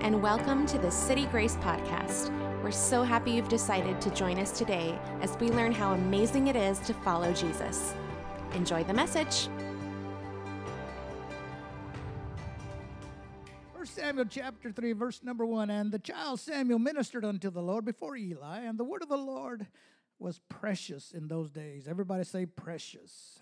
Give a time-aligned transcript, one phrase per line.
[0.00, 2.30] and welcome to the City Grace Podcast.
[2.62, 6.54] We're so happy you've decided to join us today as we learn how amazing it
[6.54, 7.94] is to follow Jesus.
[8.54, 9.48] Enjoy the message.
[13.74, 17.84] 1 Samuel chapter 3, verse number 1 And the child Samuel ministered unto the Lord
[17.84, 19.66] before Eli, and the word of the Lord
[20.20, 21.88] was precious in those days.
[21.88, 23.40] Everybody say precious.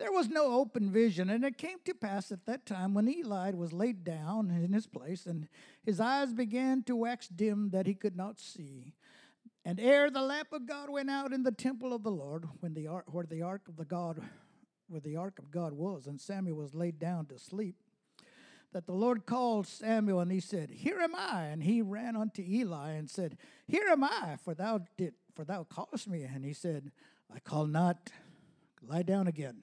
[0.00, 3.50] There was no open vision, and it came to pass at that time when Eli
[3.50, 5.46] was laid down in his place, and
[5.84, 8.94] his eyes began to wax dim that he could not see.
[9.62, 12.72] And ere the lamp of God went out in the temple of the Lord, when
[12.72, 14.22] the ark, where the ark of the God,
[14.88, 17.76] where the ark of God was, and Samuel was laid down to sleep,
[18.72, 21.42] that the Lord called Samuel, and he said, Here am I.
[21.42, 25.64] And he ran unto Eli and said, Here am I, for thou did, for thou
[25.64, 26.22] callest me.
[26.22, 26.90] And he said,
[27.30, 28.08] I call not,
[28.82, 29.62] lie down again.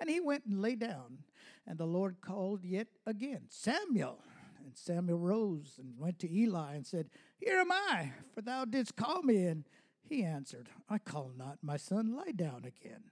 [0.00, 1.18] And he went and lay down.
[1.66, 4.18] And the Lord called yet again, Samuel.
[4.64, 8.96] And Samuel rose and went to Eli and said, Here am I, for thou didst
[8.96, 9.44] call me.
[9.44, 9.64] And
[10.08, 13.02] he answered, I call not, my son, lie down again.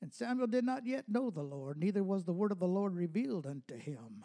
[0.00, 2.94] And Samuel did not yet know the Lord, neither was the word of the Lord
[2.94, 4.24] revealed unto him.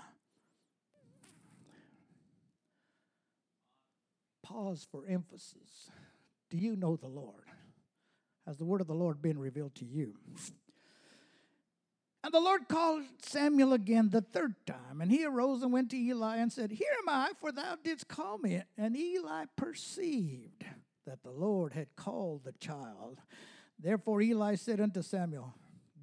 [4.41, 5.89] Pause for emphasis.
[6.49, 7.45] Do you know the Lord?
[8.45, 10.13] Has the word of the Lord been revealed to you?
[12.25, 15.95] And the Lord called Samuel again the third time, and he arose and went to
[15.95, 18.63] Eli and said, Here am I, for thou didst call me.
[18.79, 20.65] And Eli perceived
[21.05, 23.19] that the Lord had called the child.
[23.77, 25.53] Therefore Eli said unto Samuel,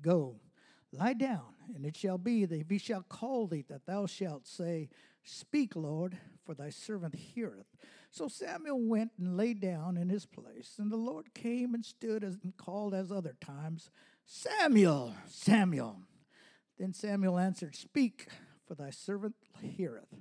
[0.00, 0.37] Go,
[0.93, 4.47] lie down, and it shall be that if he shall call thee, that thou shalt
[4.47, 4.91] say,
[5.25, 7.67] Speak, Lord, for thy servant heareth.
[8.12, 12.23] So Samuel went and lay down in his place, and the Lord came and stood
[12.23, 13.91] and called as other times,
[14.25, 15.97] Samuel, Samuel.
[16.78, 18.28] Then Samuel answered, Speak,
[18.66, 20.15] for thy servant heareth.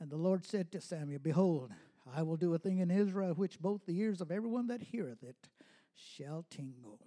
[0.00, 1.70] And the Lord said to Samuel, Behold,
[2.14, 5.22] I will do a thing in Israel which both the ears of everyone that heareth
[5.22, 5.48] it
[5.94, 7.00] shall tingle.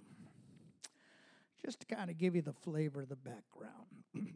[1.64, 4.04] Just to kind of give you the flavor of the background.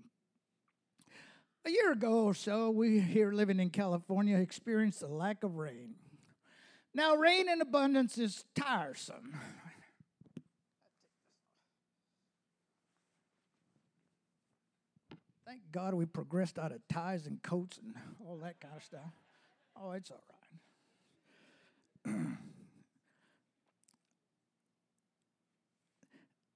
[1.65, 5.95] a year ago or so, we here living in California experienced a lack of rain.
[6.93, 9.35] Now, rain in abundance is tiresome.
[15.53, 17.93] Thank God we progressed out of ties and coats and
[18.27, 19.13] all that kind of stuff.
[19.79, 20.23] Oh, it's all
[22.07, 22.15] right.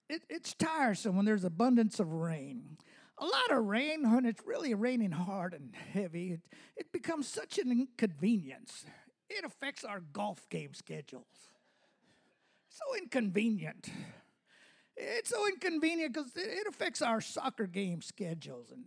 [0.09, 2.79] it, it's tiresome when there's abundance of rain.
[3.19, 6.41] A lot of rain, when it's really raining hard and heavy, it,
[6.75, 8.83] it becomes such an inconvenience.
[9.29, 11.51] It affects our golf game schedules.
[12.69, 13.91] So inconvenient.
[14.97, 18.71] It's so inconvenient because it affects our soccer game schedules.
[18.71, 18.85] And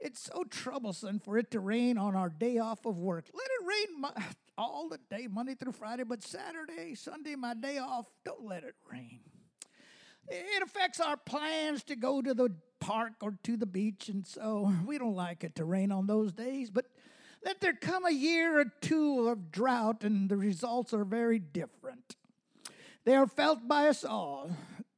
[0.00, 3.26] it's so troublesome for it to rain on our day off of work.
[3.32, 4.12] Let it rain
[4.58, 8.74] all the day, Monday through Friday, but Saturday, Sunday, my day off, don't let it
[8.90, 9.20] rain.
[10.28, 14.72] It affects our plans to go to the park or to the beach, and so
[14.86, 16.70] we don't like it to rain on those days.
[16.70, 16.86] But
[17.44, 22.16] let there come a year or two of drought, and the results are very different.
[23.04, 24.50] They are felt by us all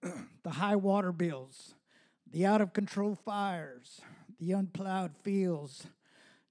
[0.43, 1.75] the high water bills,
[2.31, 4.01] the out of control fires,
[4.39, 5.87] the unplowed fields,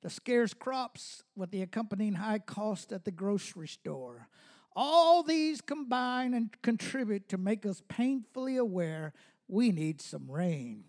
[0.02, 4.28] the scarce crops with the accompanying high cost at the grocery store.
[4.76, 9.14] All these combine and contribute to make us painfully aware
[9.48, 10.84] we need some rain.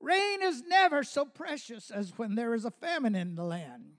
[0.00, 3.92] Rain is never so precious as when there is a famine in the land.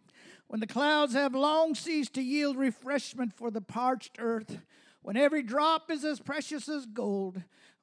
[0.47, 4.59] When the clouds have long ceased to yield refreshment for the parched earth,
[5.03, 7.41] when every drop is as precious as gold.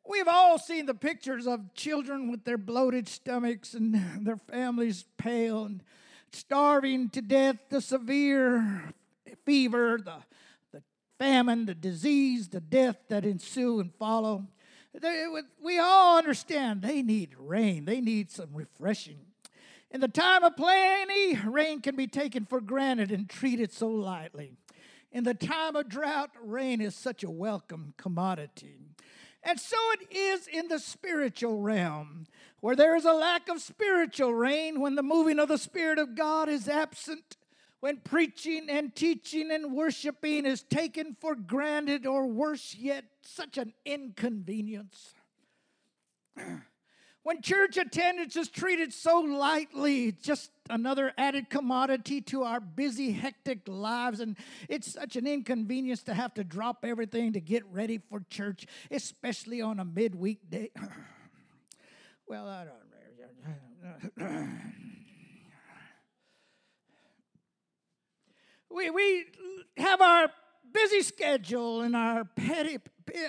[0.08, 3.94] We have all seen the pictures of children with their bloated stomachs and
[4.26, 5.82] their families pale and
[6.32, 8.92] starving to death, the severe
[9.44, 10.16] fever, the,
[10.72, 10.82] the
[11.18, 14.46] famine, the disease, the death that ensue and follow.
[14.98, 15.26] They,
[15.62, 19.18] we all understand they need rain, they need some refreshing.
[19.92, 24.52] In the time of plenty, rain can be taken for granted and treated so lightly.
[25.12, 28.76] In the time of drought, rain is such a welcome commodity.
[29.42, 32.26] And so it is in the spiritual realm,
[32.60, 36.14] where there is a lack of spiritual rain, when the moving of the Spirit of
[36.14, 37.36] God is absent,
[37.80, 43.72] when preaching and teaching and worshiping is taken for granted, or worse yet, such an
[43.84, 45.14] inconvenience.
[47.22, 53.68] When church attendance is treated so lightly, just another added commodity to our busy, hectic
[53.68, 54.36] lives, and
[54.70, 59.60] it's such an inconvenience to have to drop everything to get ready for church, especially
[59.60, 60.70] on a midweek day.
[62.26, 62.76] well, I don't.
[68.70, 69.26] we, we
[69.76, 70.30] have our
[70.72, 72.78] busy schedule and our petty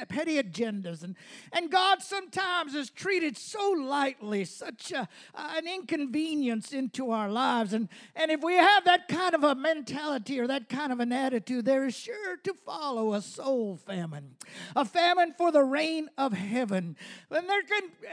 [0.10, 1.04] petty agendas.
[1.04, 1.16] And,
[1.52, 7.74] and God sometimes is treated so lightly, such a, an inconvenience into our lives.
[7.74, 11.12] And, and if we have that kind of a mentality or that kind of an
[11.12, 14.36] attitude, there is sure to follow a soul famine,
[14.76, 16.96] a famine for the reign of heaven.
[17.30, 17.50] And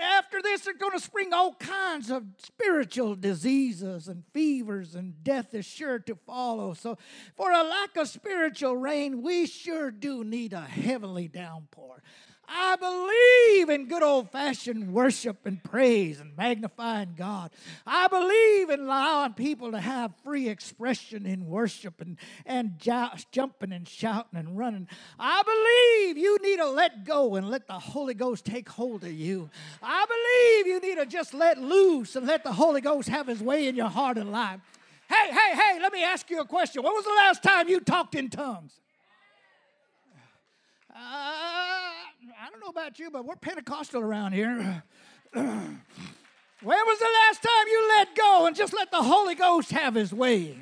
[0.00, 5.54] after this, they're going to spring all kinds of spiritual diseases and fevers, and death
[5.54, 6.74] is sure to follow.
[6.74, 6.98] So,
[7.36, 12.02] for a lack of spiritual rain, we sure do need a heavenly down downpour.
[12.50, 17.50] I believe in good old fashioned worship and praise and magnifying God.
[17.86, 22.16] I believe in allowing people to have free expression in worship and,
[22.46, 22.78] and
[23.30, 24.88] jumping and shouting and running.
[25.18, 29.12] I believe you need to let go and let the Holy Ghost take hold of
[29.12, 29.50] you.
[29.82, 33.42] I believe you need to just let loose and let the Holy Ghost have his
[33.42, 34.60] way in your heart and life.
[35.06, 36.82] Hey, hey, hey, let me ask you a question.
[36.82, 38.80] When was the last time you talked in tongues?
[40.98, 44.82] Uh, I don't know about you, but we're Pentecostal around here.
[45.32, 45.76] when
[46.64, 50.12] was the last time you let go and just let the Holy Ghost have his
[50.12, 50.56] way?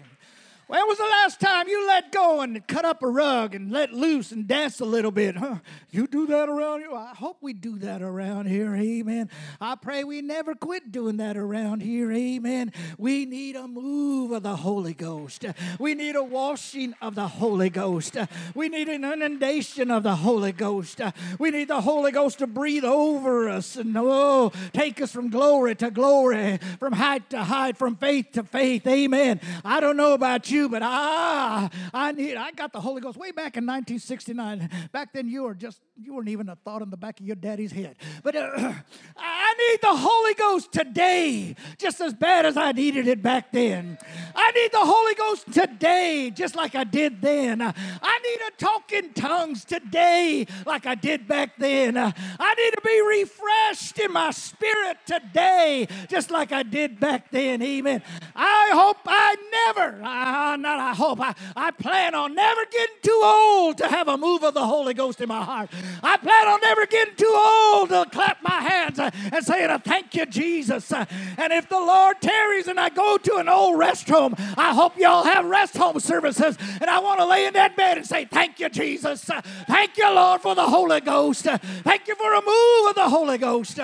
[0.69, 3.93] When was the last time you let go and cut up a rug and let
[3.93, 5.37] loose and dance a little bit?
[5.37, 5.59] Huh?
[5.93, 6.93] You do that around here?
[6.93, 8.75] I hope we do that around here.
[8.75, 9.31] Amen.
[9.61, 12.11] I pray we never quit doing that around here.
[12.11, 12.73] Amen.
[12.99, 15.45] We need a move of the Holy Ghost.
[15.79, 18.17] We need a washing of the Holy Ghost.
[18.57, 21.01] We need an inundation of the Holy Ghost.
[21.39, 25.77] We need the Holy Ghost to breathe over us and oh, take us from glory
[25.77, 28.85] to glory, from height to height, from faith to faith.
[28.85, 29.41] Amen.
[29.65, 32.37] I don't know about you you, but ah, I need.
[32.37, 34.69] I got the Holy Ghost way back in 1969.
[34.93, 37.37] Back then, you were just you weren't even a thought in the back of your
[37.37, 37.97] daddy's head.
[38.23, 38.51] But uh,
[39.17, 43.99] I need the Holy Ghost today, just as bad as I needed it back then.
[44.35, 47.63] I need the Holy Ghost today, just like I did then.
[47.63, 51.97] I need to talk in tongues today, like I did back then.
[51.97, 57.63] I need to be refreshed in my spirit today, just like I did back then.
[57.63, 58.03] Amen.
[58.35, 59.37] I hope I
[59.67, 60.01] never.
[60.03, 64.17] I, not I hope, I, I plan on never getting too old to have a
[64.17, 65.71] move of the Holy Ghost in my heart.
[66.03, 69.79] I plan on never getting too old to clap my hands uh, and saying, uh,
[69.79, 70.93] Thank you, Jesus.
[70.93, 71.05] Uh,
[71.39, 74.97] and if the Lord tarries and I go to an old rest home, I hope
[74.97, 76.57] y'all have rest home services.
[76.81, 79.25] And I want to lay in that bed and say, Thank you, Jesus.
[79.67, 81.43] Thank you, Lord, for the Holy Ghost.
[81.43, 83.81] Thank you for a move of the Holy Ghost.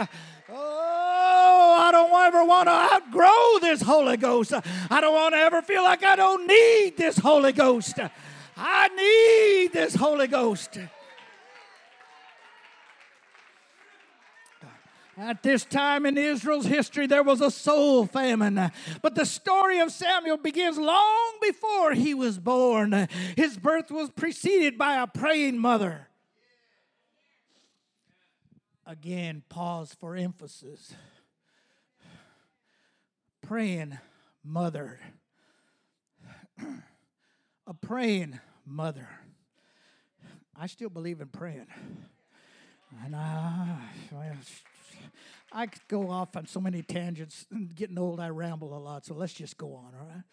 [0.55, 0.92] Oh,
[1.35, 4.53] Oh, I don't ever want to outgrow this Holy Ghost.
[4.91, 7.99] I don't want to ever feel like I don't need this Holy Ghost.
[8.57, 10.79] I need this Holy Ghost.
[15.17, 18.71] At this time in Israel's history, there was a soul famine.
[19.01, 23.09] But the story of Samuel begins long before he was born.
[23.37, 26.09] His birth was preceded by a praying mother.
[28.87, 30.95] Again, pause for emphasis.
[33.53, 33.99] Praying
[34.43, 34.99] mother.
[37.67, 39.07] a praying mother.
[40.57, 41.67] I still believe in praying.
[43.05, 43.77] And I,
[45.53, 47.45] I could go off on so many tangents.
[47.75, 50.25] Getting old, I ramble a lot, so let's just go on, all right?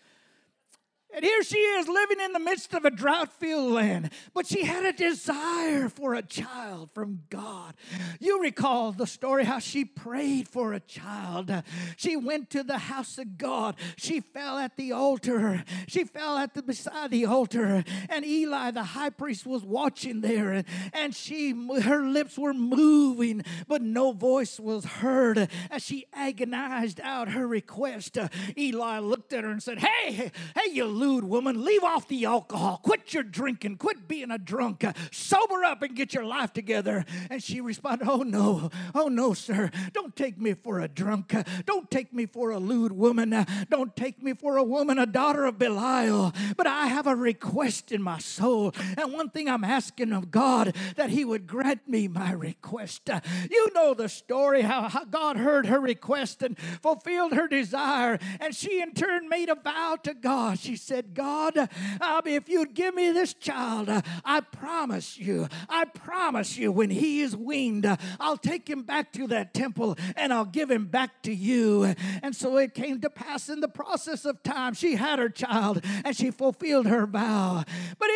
[1.11, 4.63] And here she is living in the midst of a drought filled land, but she
[4.63, 7.73] had a desire for a child from God.
[8.19, 11.51] You recall the story how she prayed for a child.
[11.97, 13.75] She went to the house of God.
[13.97, 15.63] She fell at the altar.
[15.87, 20.63] She fell at the beside the altar, and Eli, the high priest, was watching there,
[20.93, 21.51] and, she
[21.81, 28.17] her lips were moving, but no voice was heard as she agonized out her request.
[28.55, 32.79] Eli looked at her and said, Hey, hey, you lewd woman, leave off the alcohol.
[32.83, 33.77] Quit your drinking.
[33.77, 34.83] Quit being a drunk.
[35.11, 37.05] sober up and get your life together.
[37.29, 38.69] And she responded, Oh, no.
[38.93, 39.71] Oh, no, sir.
[39.93, 41.33] Don't take me for a drunk.
[41.65, 43.45] Don't take me for a lewd woman.
[43.69, 46.33] Don't take me for a woman, a daughter of Belial.
[46.57, 48.73] But I have a request in my soul.
[48.97, 53.09] And one thing I'm asking of God that He would grant me my request.
[53.49, 58.19] You know the story how, God heard her request and fulfilled her desire.
[58.39, 60.59] And she in turn made a vow to God.
[60.59, 65.85] She said, God, uh, if you'd give me this child, uh, I promise you, I
[65.85, 70.33] promise you, when he is weaned, uh, I'll take him back to that temple and
[70.33, 71.95] I'll give him back to you.
[72.23, 75.83] And so it came to pass in the process of time, she had her child
[76.03, 77.63] and she fulfilled her vow.
[77.97, 78.08] But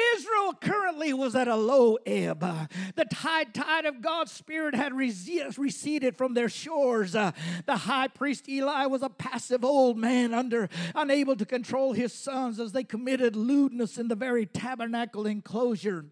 [0.62, 2.40] Currently was at a low ebb.
[2.96, 7.16] The tide tide of God's Spirit had receded from their shores.
[7.16, 7.32] Uh,
[7.66, 12.60] the high priest Eli was a passive old man, under unable to control his sons
[12.60, 16.06] as they committed lewdness in the very tabernacle enclosure.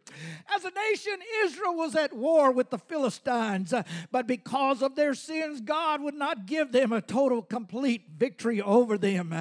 [0.53, 5.13] As a nation, Israel was at war with the Philistines, uh, but because of their
[5.13, 9.33] sins, God would not give them a total, complete victory over them.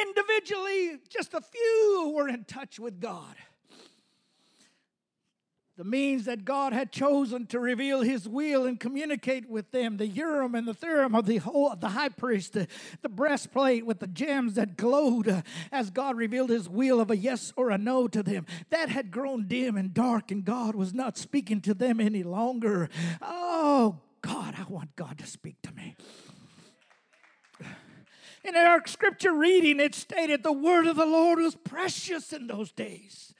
[0.00, 3.36] Individually, just a few were in touch with God
[5.76, 10.06] the means that God had chosen to reveal His will and communicate with them, the
[10.06, 12.68] Urim and the Thummim of the whole, the high priest, the,
[13.02, 17.16] the breastplate with the gems that glowed uh, as God revealed His will of a
[17.16, 18.46] yes or a no to them.
[18.70, 22.88] That had grown dim and dark, and God was not speaking to them any longer.
[23.20, 25.96] Oh God, I want God to speak to me.
[28.44, 32.70] In our scripture reading, it stated the word of the Lord was precious in those
[32.70, 33.33] days.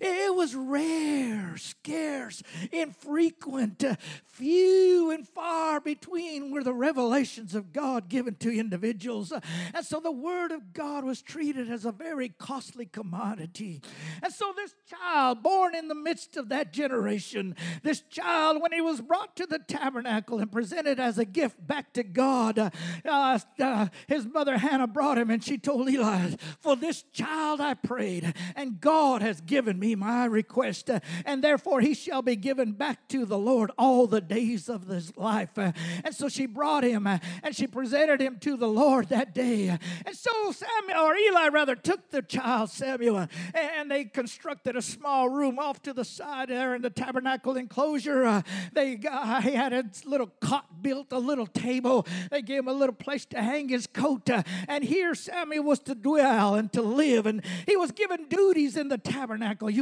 [0.00, 2.42] It was rare, scarce,
[2.72, 9.30] infrequent, uh, few and far between were the revelations of God given to individuals.
[9.30, 9.40] Uh,
[9.74, 13.82] and so the Word of God was treated as a very costly commodity.
[14.22, 18.80] And so this child, born in the midst of that generation, this child, when he
[18.80, 22.70] was brought to the tabernacle and presented as a gift back to God, uh,
[23.04, 26.30] uh, uh his mother Hannah brought him and she told Eli,
[26.60, 31.80] For this child I prayed, and God has given me my request, uh, and therefore
[31.80, 35.58] he shall be given back to the Lord all the days of his life.
[35.58, 35.72] Uh,
[36.04, 39.68] and so she brought him uh, and she presented him to the Lord that day.
[40.06, 45.28] And so Samuel, or Eli rather, took the child Samuel and they constructed a small
[45.28, 48.42] room off to the side there in the tabernacle enclosure.
[48.72, 48.96] They
[49.42, 52.06] he had a little cot built, a little table.
[52.30, 54.28] They gave him a little place to hang his coat.
[54.68, 57.26] And here Samuel was to dwell and to live.
[57.26, 59.79] And he was given duties in the tabernacle you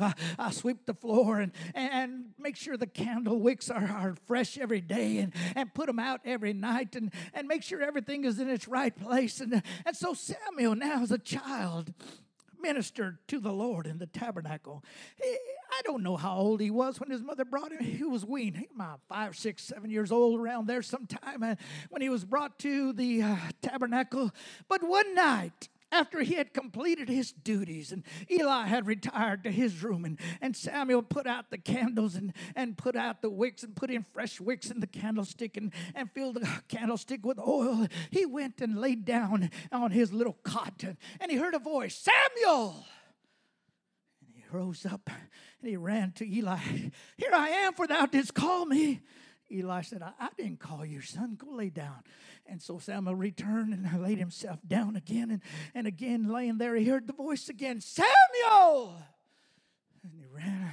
[0.00, 4.58] I, I sweep the floor and, and make sure the candle wicks are, are fresh
[4.58, 8.38] every day and, and put them out every night and, and make sure everything is
[8.38, 9.40] in its right place.
[9.40, 11.92] And, and so Samuel, now as a child,
[12.60, 14.82] ministered to the Lord in the tabernacle.
[15.22, 17.84] I don't know how old he was when his mother brought him.
[17.84, 21.54] He was weaned, about five, six, seven years old, around there sometime uh,
[21.90, 24.30] when he was brought to the uh, tabernacle.
[24.68, 29.82] But one night, after he had completed his duties and Eli had retired to his
[29.82, 33.74] room and, and Samuel put out the candles and, and put out the wicks and
[33.76, 38.26] put in fresh wicks in the candlestick and, and filled the candlestick with oil, he
[38.26, 40.84] went and laid down on his little cot
[41.20, 42.86] and, he heard a voice, Samuel!
[44.24, 45.10] And he rose up
[45.60, 46.58] and he ran to Eli.
[47.16, 49.00] Here I am, for thou didst call me.
[49.50, 51.36] Eli said, I, I, didn't call you, son.
[51.38, 52.02] Go lay down.
[52.46, 55.30] And so Samuel returned and laid himself down again.
[55.30, 55.42] And,
[55.74, 58.96] and again, laying there, he heard the voice again Samuel!
[60.02, 60.72] And he ran,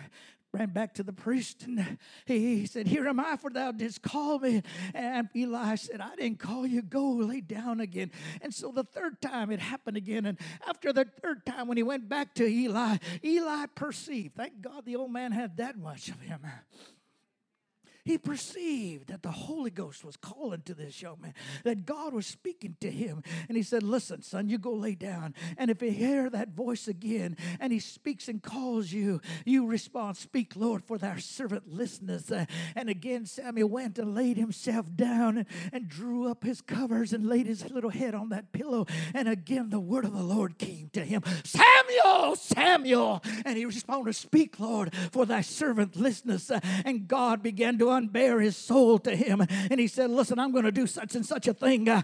[0.51, 4.01] ran back to the priest and he, he said, Here am I, for thou didst
[4.01, 4.61] call me.
[4.93, 6.81] And Eli said, I didn't call you.
[6.81, 8.11] Go lay down again.
[8.41, 10.25] And so the third time it happened again.
[10.25, 14.85] And after the third time, when he went back to Eli, Eli perceived, thank God
[14.85, 16.41] the old man had that much of him
[18.05, 21.33] he perceived that the Holy Ghost was calling to this young man,
[21.63, 23.23] that God was speaking to him.
[23.47, 25.33] And he said, Listen, son, you go lay down.
[25.57, 30.17] And if you hear that voice again and he speaks and calls you, you respond,
[30.17, 32.31] Speak, Lord, for thy servant listeneth.
[32.75, 37.45] And again, Samuel went and laid himself down and, drew up his covers and laid
[37.45, 38.87] his little head on that pillow.
[39.13, 43.23] And again, the word of the Lord came to him Samuel, Samuel.
[43.45, 46.51] And he responded, Speak, Lord, for thy servant listeneth.
[46.85, 49.45] And God began to unbear his soul to him.
[49.69, 51.89] And he said, Listen, I'm going to do such and such a thing.
[51.89, 52.01] Uh,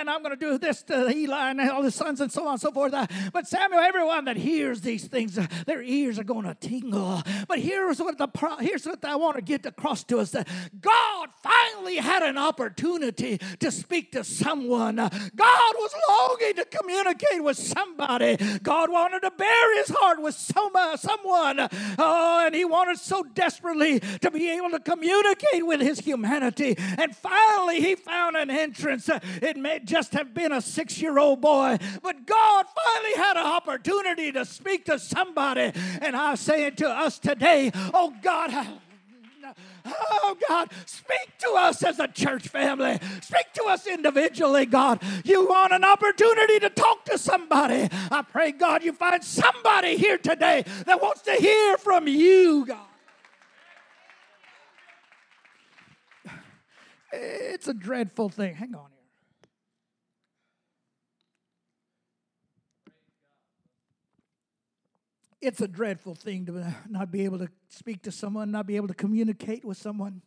[0.00, 2.52] and I'm going to do this to Eli and all his sons and so on
[2.52, 2.92] and so forth.
[2.92, 7.22] Uh, but Samuel, everyone that hears these things, uh, their ears are going to tingle.
[7.48, 8.28] But here's what the
[8.60, 10.30] here's what I want to get across to us.
[10.32, 10.48] that
[10.80, 14.96] God finally had an opportunity to speak to someone.
[14.96, 15.10] God
[15.74, 18.36] was longing to communicate with somebody.
[18.62, 21.68] God wanted to bare his heart with some, uh, someone.
[21.98, 26.76] Oh, and he wanted so desperately to be able to communicate with his humanity.
[26.98, 29.08] And finally, he found an entrance.
[29.42, 34.32] It just have been a six year old boy, but God finally had an opportunity
[34.32, 35.72] to speak to somebody.
[36.00, 38.66] And I say it to us today, oh God,
[39.88, 42.98] Oh God, speak to us as a church family.
[43.20, 45.00] Speak to us individually, God.
[45.24, 47.88] You want an opportunity to talk to somebody.
[48.10, 52.78] I pray, God, you find somebody here today that wants to hear from you, God.
[57.12, 58.54] It's a dreadful thing.
[58.54, 58.96] Hang on here.
[65.46, 68.88] It's a dreadful thing to not be able to speak to someone, not be able
[68.88, 70.20] to communicate with someone.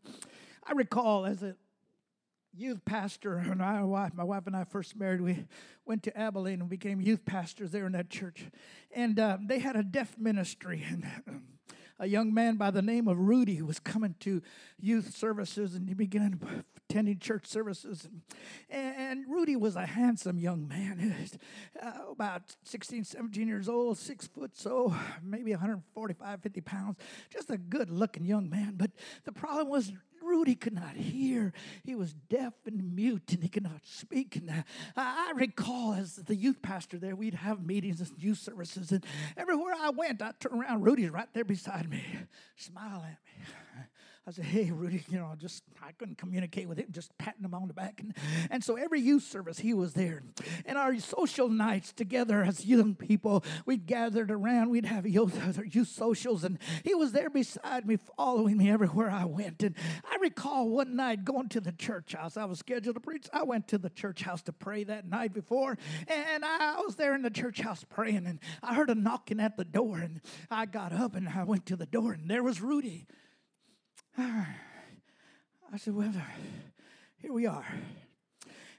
[0.66, 1.58] I recall as a
[2.56, 5.20] youth pastor and my wife, my wife and I first married.
[5.20, 5.46] We
[5.86, 8.46] went to Abilene and became youth pastors there in that church,
[8.96, 11.06] and uh, they had a deaf ministry and.
[12.00, 14.41] A young man by the name of Rudy was coming to
[14.79, 16.39] youth services and he began
[16.89, 18.08] attending church services.
[18.70, 21.15] And, and Rudy was a handsome young man,
[21.82, 26.98] uh, about 16, 17 years old, six foot so, maybe 145, 50 pounds.
[27.29, 28.75] Just a good looking young man.
[28.77, 28.91] But
[29.25, 29.91] the problem was
[30.29, 31.53] Rudy could not hear.
[31.83, 34.36] He was deaf and mute and he could not speak.
[34.36, 34.63] And uh,
[34.95, 38.91] I recall as the youth pastor there, we'd have meetings and youth services.
[38.91, 39.03] And
[39.36, 42.03] everywhere I went, I turned around, Rudy's right there beside me,
[42.55, 43.45] smile at me.
[44.28, 47.56] I said, hey, Rudy, you know, just, I couldn't communicate with him, just patting him
[47.56, 48.00] on the back.
[48.00, 48.14] And,
[48.52, 50.22] and so every youth service, he was there.
[50.66, 55.88] And our social nights together as young people, we'd gathered around, we'd have youth, youth
[55.88, 59.64] socials, and he was there beside me, following me everywhere I went.
[59.64, 59.74] And
[60.10, 62.38] I recall one night going to the church house.
[62.38, 63.28] I was scheduled to preach.
[63.34, 67.16] I went to the church house to pray that night before, and I was there
[67.16, 70.22] in the church house praying, and I heard a knocking at the door, and
[70.52, 73.08] I got up and I went to the door, and there was Rudy.
[74.20, 76.14] I said, Well,
[77.18, 77.66] here we are.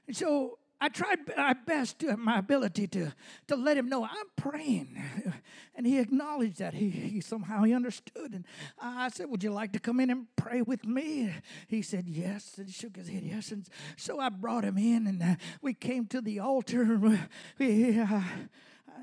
[0.07, 3.13] And so I tried my best, to, my ability to,
[3.47, 5.01] to let him know I'm praying.
[5.73, 6.73] And he acknowledged that.
[6.73, 8.33] He, he somehow he understood.
[8.33, 8.45] And
[8.79, 11.33] I said, Would you like to come in and pray with me?
[11.67, 12.55] He said, Yes.
[12.57, 13.51] And shook his head, Yes.
[13.51, 16.99] And so I brought him in and uh, we came to the altar.
[17.57, 18.21] We, uh,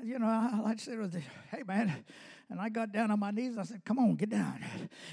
[0.03, 2.05] you know, I said, Hey, man
[2.49, 3.57] and I got down on my knees.
[3.57, 4.59] I said, Come on, get down.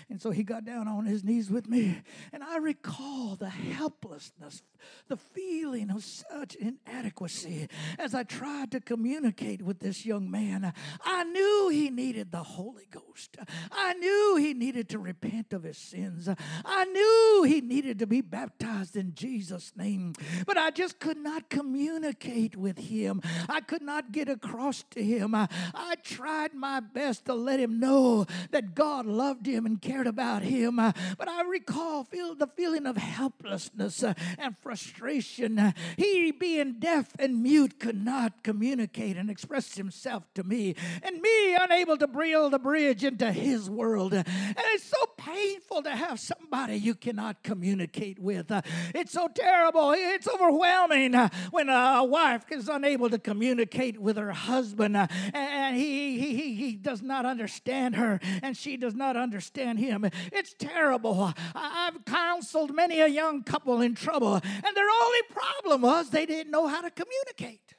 [0.08, 2.00] And so he got down on his knees with me.
[2.32, 4.62] And I recall the helplessness,
[5.08, 10.72] the feeling of such inadequacy as I tried to communicate with this young man.
[11.04, 13.36] I knew he needed the Holy Ghost.
[13.70, 16.28] I knew he needed to repent of his sins.
[16.64, 20.14] I knew he needed to be baptized in Jesus' name.
[20.46, 23.20] But I just could not communicate with him.
[23.48, 25.34] I could not get across to him.
[25.34, 30.06] I, I tried my best to let him know that God loved him and cared
[30.06, 30.78] about him.
[30.78, 35.58] Uh, but I recall feel the feeling of helplessness uh, and frustration.
[35.58, 41.20] Uh, he, being deaf and mute, could not communicate and express himself to me, and
[41.20, 44.14] me unable to build a bridge into his world.
[44.14, 48.50] And it's so painful to have somebody you cannot communicate with.
[48.94, 49.92] It's so terrible.
[49.92, 51.14] It's overwhelming
[51.50, 57.02] when a wife is unable to communicate with her husband and he, he, he does
[57.02, 60.04] not not understand her and she does not understand him.
[60.32, 61.32] It's terrible.
[61.54, 66.50] I've counseled many a young couple in trouble, and their only problem was they didn't
[66.50, 67.74] know how to communicate,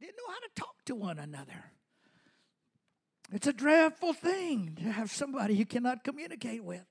[0.00, 1.72] didn't know how to talk to one another.
[3.32, 6.84] It's a dreadful thing to have somebody you cannot communicate with.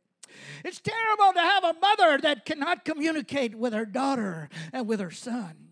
[0.66, 5.12] It's terrible to have a mother that cannot communicate with her daughter and with her
[5.12, 5.71] son.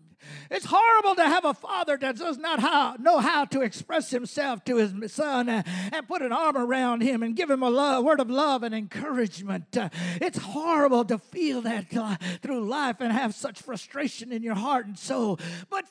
[0.50, 4.64] It's horrible to have a father that does not how, know how to express himself
[4.64, 5.64] to his son and,
[6.08, 9.76] put an arm around him and give him a love, word of love and encouragement.
[10.20, 14.86] It's horrible to feel that uh, through life and have such frustration in your heart
[14.86, 15.38] and soul.
[15.68, 15.86] But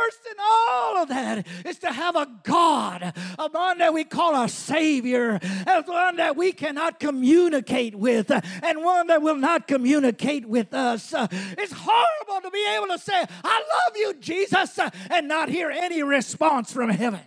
[0.00, 4.34] worse than all of that is to have a God, a one that we call
[4.34, 10.46] our Savior, as one that we cannot communicate with, and one that will not communicate
[10.46, 11.12] with us.
[11.16, 14.78] It's horrible to be able to say, I love you, Jesus,
[15.10, 17.20] and not hear any response from heaven.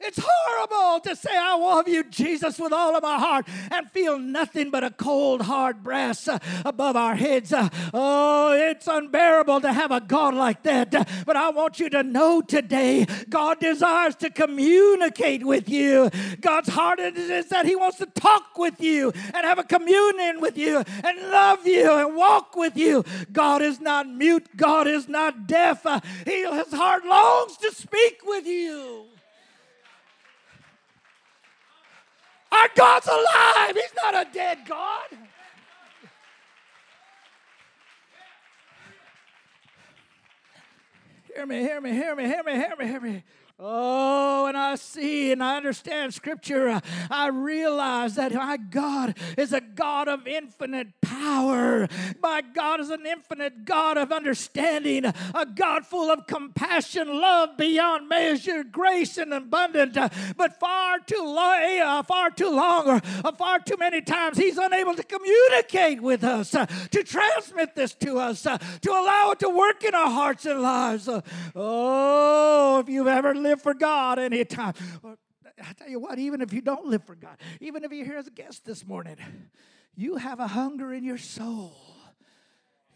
[0.00, 4.16] It's horrible to say, I love you, Jesus, with all of my heart and feel
[4.16, 7.52] nothing but a cold, hard brass uh, above our heads.
[7.52, 10.92] Uh, oh, it's unbearable to have a God like that.
[11.26, 16.10] But I want you to know today, God desires to communicate with you.
[16.40, 20.56] God's heart is that He wants to talk with you and have a communion with
[20.56, 23.04] you and love you and walk with you.
[23.32, 25.84] God is not mute, God is not deaf.
[25.84, 29.06] Uh, he, his heart longs to speak with you.
[32.50, 33.74] Our God's alive.
[33.74, 35.06] He's not a dead God.
[41.34, 43.22] Hear me, hear me, hear me, hear me, hear me, hear me.
[43.60, 46.80] Oh, and I see and I understand Scripture.
[47.10, 51.88] I realize that my God is a God of infinite power.
[52.22, 58.08] My God is an infinite God of understanding, a God full of compassion, love beyond
[58.08, 59.98] measure, grace and abundant.
[60.36, 64.56] But far too long, uh, far too long, or uh, far too many times, He's
[64.56, 69.40] unable to communicate with us, uh, to transmit this to us, uh, to allow it
[69.40, 71.08] to work in our hearts and lives.
[71.08, 71.22] Uh,
[71.56, 74.74] oh, if you've ever lived live for God anytime.
[75.04, 78.18] I tell you what, even if you don't live for God, even if you're here
[78.18, 79.16] as a guest this morning,
[79.98, 81.97] You have a hunger in your soul.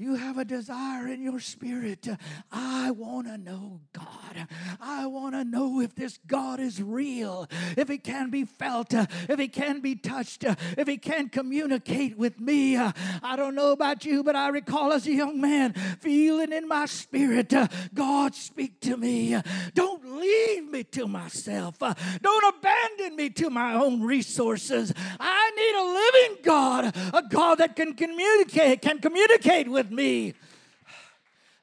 [0.02, 2.08] You have a desire in your spirit.
[2.50, 4.48] I want to know God.
[4.80, 9.38] I want to know if this God is real, if He can be felt, if
[9.38, 12.76] He can be touched, if He can communicate with me.
[12.76, 16.86] I don't know about you, but I recall as a young man feeling in my
[16.86, 17.54] spirit,
[17.94, 19.40] God, speak to me.
[19.74, 21.78] Don't leave me to myself.
[21.78, 24.92] Don't abandon me to my own resources.
[25.20, 30.34] I need a living God, a God that can communicate, can communicate with me.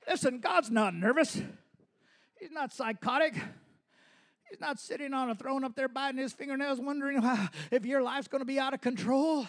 [0.07, 1.41] Listen, God's not nervous.
[2.39, 3.35] He's not psychotic.
[4.49, 7.21] He's not sitting on a throne up there biting his fingernails wondering
[7.71, 9.47] if your life's going to be out of control.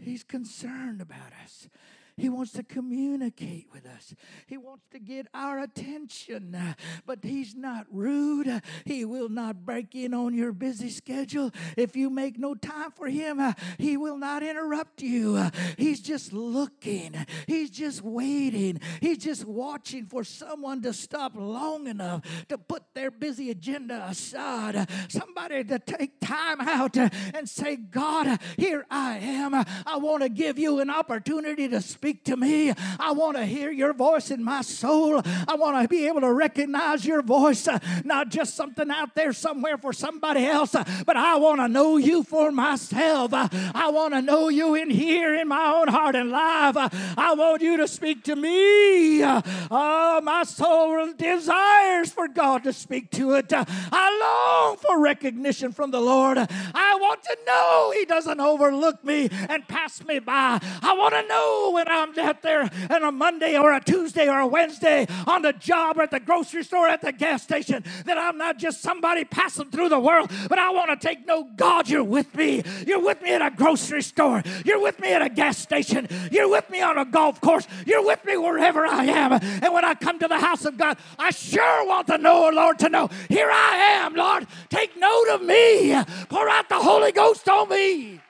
[0.00, 1.68] He's concerned about us.
[2.16, 4.14] He wants to communicate with us.
[4.46, 6.56] He wants to get our attention.
[7.04, 8.62] But He's not rude.
[8.84, 11.50] He will not break in on your busy schedule.
[11.76, 13.40] If you make no time for Him,
[13.78, 15.50] He will not interrupt you.
[15.76, 22.22] He's just looking, He's just waiting, He's just watching for someone to stop long enough
[22.48, 24.88] to put their busy agenda aside.
[25.08, 29.54] Somebody to take time out and say, God, here I am.
[29.54, 32.70] I want to give you an opportunity to speak speak to me.
[33.00, 35.22] I want to hear your voice in my soul.
[35.24, 39.32] I want to be able to recognize your voice, uh, not just something out there
[39.32, 43.32] somewhere for somebody else, uh, but I want to know you for myself.
[43.32, 46.76] Uh, I want to know you in here in my own heart and life.
[46.76, 49.22] I want you to speak to me.
[49.24, 53.50] Oh, my soul desires for God to speak to it.
[53.50, 56.36] I long for recognition from the Lord.
[56.36, 60.60] I want to know He doesn't overlook me and pass me by.
[60.82, 64.40] I want to know when I'm out there on a Monday or a Tuesday or
[64.40, 68.18] a Wednesday on the job or at the grocery store at the gas station that
[68.18, 71.88] I'm not just somebody passing through the world, but I want to take no God,
[71.88, 72.62] you're with me.
[72.86, 74.42] You're with me at a grocery store.
[74.64, 76.08] You're with me at a gas station.
[76.30, 77.66] You're with me on a golf course.
[77.86, 79.32] You're with me wherever I am.
[79.32, 82.78] And when I come to the house of God, I sure want to know, Lord,
[82.80, 84.46] to know, here I am, Lord.
[84.68, 85.94] Take note of me.
[86.28, 88.20] Pour out the Holy Ghost on me.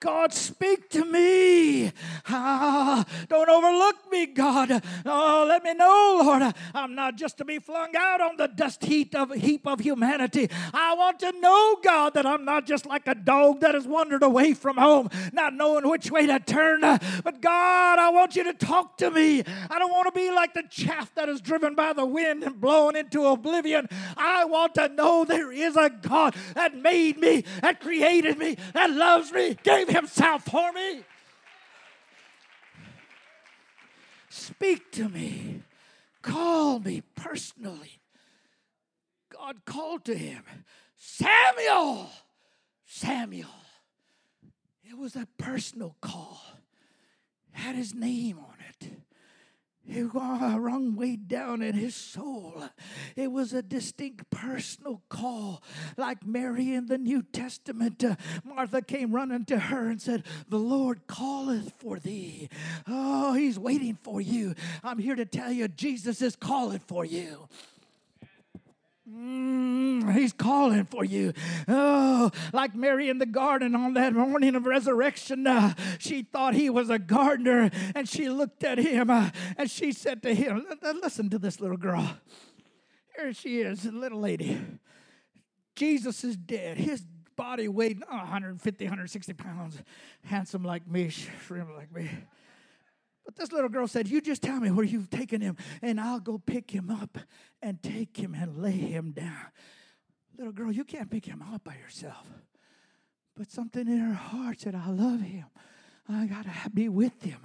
[0.00, 1.92] God, speak to me.
[2.26, 4.82] Ah, don't overlook me, God.
[5.04, 6.54] Oh, let me know, Lord.
[6.74, 10.48] I'm not just to be flung out on the dust heap of, heap of humanity.
[10.72, 14.22] I want to know, God, that I'm not just like a dog that has wandered
[14.22, 16.80] away from home, not knowing which way to turn.
[16.80, 19.42] But God, I want you to talk to me.
[19.68, 22.58] I don't want to be like the chaff that is driven by the wind and
[22.58, 23.86] blown into oblivion.
[24.16, 28.90] I want to know there is a God that made me, that created me, that
[28.90, 31.04] loves me, gave himself for me.
[34.28, 35.62] Speak to me.
[36.22, 37.98] Call me personally.
[39.30, 40.44] God called to him,
[40.96, 42.10] Samuel,
[42.84, 43.48] Samuel.
[44.84, 46.42] It was a personal call,
[47.52, 48.90] had his name on it.
[49.92, 52.62] It rung way down in his soul.
[53.16, 55.62] It was a distinct personal call.
[55.96, 60.58] Like Mary in the New Testament, uh, Martha came running to her and said, The
[60.58, 62.48] Lord calleth for thee.
[62.86, 64.54] Oh, he's waiting for you.
[64.84, 67.48] I'm here to tell you, Jesus is calling for you.
[69.10, 71.32] Mm, he's calling for you.
[71.66, 76.70] Oh, like Mary in the garden on that morning of resurrection, uh, she thought he
[76.70, 80.64] was a gardener and she looked at him uh, and she said to him,
[81.02, 82.18] Listen to this little girl.
[83.16, 84.60] Here she is, a little lady.
[85.74, 86.78] Jesus is dead.
[86.78, 87.04] His
[87.36, 89.82] body weighed oh, 150, 160 pounds.
[90.24, 92.08] Handsome like me, shrimp like me.
[93.24, 96.20] But this little girl said, You just tell me where you've taken him, and I'll
[96.20, 97.18] go pick him up
[97.62, 99.46] and take him and lay him down.
[100.36, 102.26] Little girl, you can't pick him up by yourself.
[103.36, 105.46] But something in her heart said, I love him.
[106.08, 107.38] I got to be with him.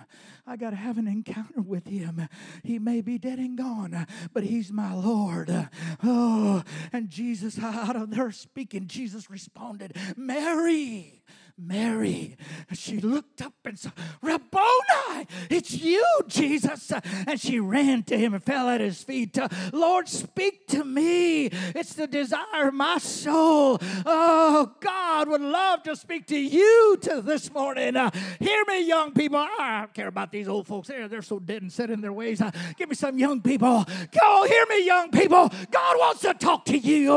[0.48, 2.28] I got to have an encounter with him.
[2.64, 5.70] He may be dead and gone, but he's my Lord.
[6.04, 11.22] Oh, and Jesus, out of her speaking, Jesus responded, Mary.
[11.58, 12.36] Mary.
[12.70, 16.92] And She looked up and said, Rabboni, it's you, Jesus.
[17.28, 19.38] And she ran to him and fell at his feet.
[19.72, 21.46] Lord, speak to me.
[21.46, 23.80] It's the desire of my soul.
[24.06, 27.96] Oh, God would love to speak to you to this morning.
[27.96, 29.38] Uh, hear me, young people.
[29.38, 30.90] I don't care about these old folks.
[30.90, 32.42] They're, so dead and set in their ways.
[32.42, 33.86] Uh, give me some young people.
[34.22, 35.50] Go, hear me, young people.
[35.72, 37.08] God wants to talk to you.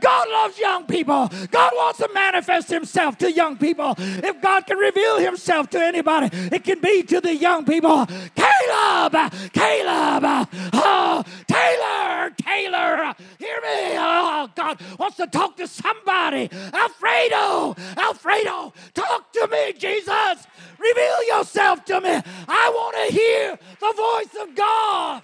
[0.00, 1.30] God loves young people.
[1.50, 3.83] God wants to manifest himself to young people.
[3.92, 4.04] People.
[4.24, 8.06] If God can reveal himself to anybody, it can be to the young people.
[8.34, 13.96] Caleb, Caleb, oh, Taylor, Taylor, hear me.
[13.96, 16.50] Oh, God wants to talk to somebody.
[16.72, 20.46] Alfredo, Alfredo, talk to me, Jesus.
[20.78, 22.20] Reveal yourself to me.
[22.48, 25.22] I want to hear the voice of God.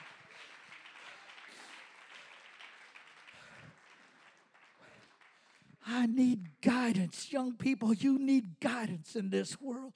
[5.93, 7.33] I need guidance.
[7.33, 9.93] Young people, you need guidance in this world.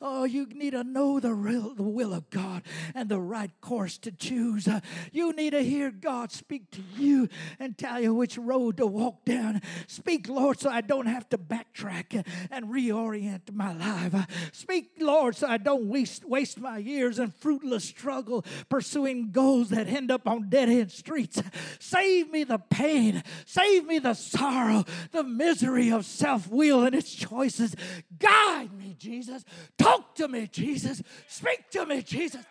[0.00, 2.62] Oh, you need to know the, real, the will of God
[2.96, 4.66] and the right course to choose.
[4.66, 4.80] Uh,
[5.12, 7.28] you need to hear God speak to you
[7.60, 9.62] and tell you which road to walk down.
[9.86, 14.14] Speak, Lord, so I don't have to backtrack and reorient my life.
[14.14, 19.68] Uh, speak, Lord, so I don't waste, waste my years in fruitless struggle pursuing goals
[19.68, 21.40] that end up on dead end streets.
[21.78, 27.14] Save me the pain, save me the sorrow, the misery of self will and its
[27.14, 27.74] choices.
[28.18, 29.44] Guide me, Jesus.
[29.78, 31.02] Talk to me, Jesus.
[31.28, 32.44] Speak to me, Jesus.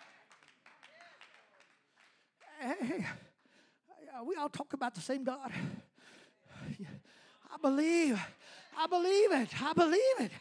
[2.59, 3.05] Hey,
[4.25, 5.51] we all talk about the same God.
[7.53, 8.19] I believe.
[8.77, 9.61] I believe it.
[9.61, 10.31] I believe it.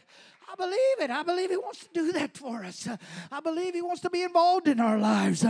[0.50, 1.10] I believe it.
[1.10, 2.88] I believe He wants to do that for us.
[3.30, 5.44] I believe He wants to be involved in our lives.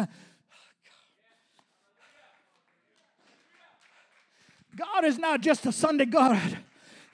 [4.76, 6.58] God is not just a Sunday God.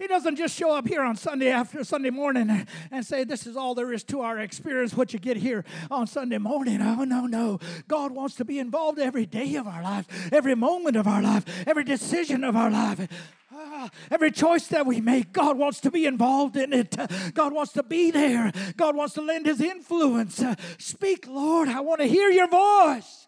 [0.00, 3.54] He doesn't just show up here on Sunday after Sunday morning and say, This is
[3.54, 6.80] all there is to our experience, what you get here on Sunday morning.
[6.80, 7.60] Oh, no, no.
[7.86, 11.44] God wants to be involved every day of our life, every moment of our life,
[11.66, 13.06] every decision of our life.
[13.52, 16.96] Ah, every choice that we make, God wants to be involved in it.
[17.34, 18.52] God wants to be there.
[18.78, 20.42] God wants to lend His influence.
[20.78, 21.68] Speak, Lord.
[21.68, 23.19] I want to hear your voice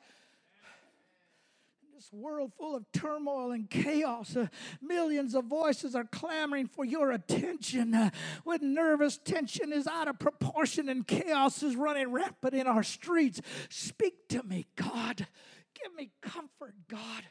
[2.13, 4.37] world full of turmoil and chaos.
[4.37, 4.47] Uh,
[4.81, 7.95] millions of voices are clamoring for your attention.
[7.95, 8.11] Uh,
[8.45, 13.41] when nervous tension is out of proportion and chaos is running rampant in our streets,
[13.69, 15.27] speak to me, God.
[15.75, 17.25] Give me comfort, God.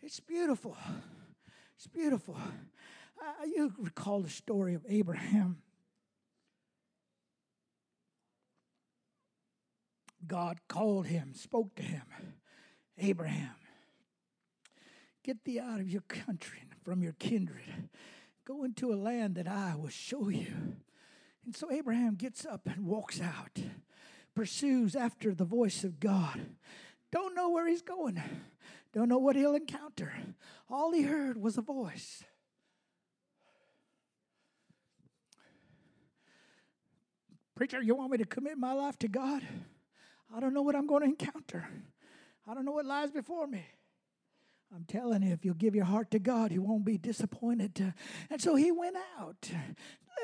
[0.00, 0.76] It's beautiful.
[1.76, 2.36] It's beautiful.
[3.20, 5.62] Uh, you recall the story of Abraham.
[10.26, 12.02] God called him, spoke to him
[12.98, 13.56] Abraham,
[15.22, 17.88] get thee out of your country and from your kindred.
[18.46, 20.76] Go into a land that I will show you.
[21.44, 23.58] And so Abraham gets up and walks out,
[24.34, 26.40] pursues after the voice of God.
[27.12, 28.20] Don't know where he's going,
[28.92, 30.12] don't know what he'll encounter.
[30.70, 32.24] All he heard was a voice.
[37.56, 39.42] Preacher, you want me to commit my life to God?
[40.34, 41.68] I don't know what I'm going to encounter.
[42.48, 43.64] I don't know what lies before me.
[44.74, 47.94] I'm telling you, if you'll give your heart to God, you won't be disappointed.
[48.30, 49.50] And so he went out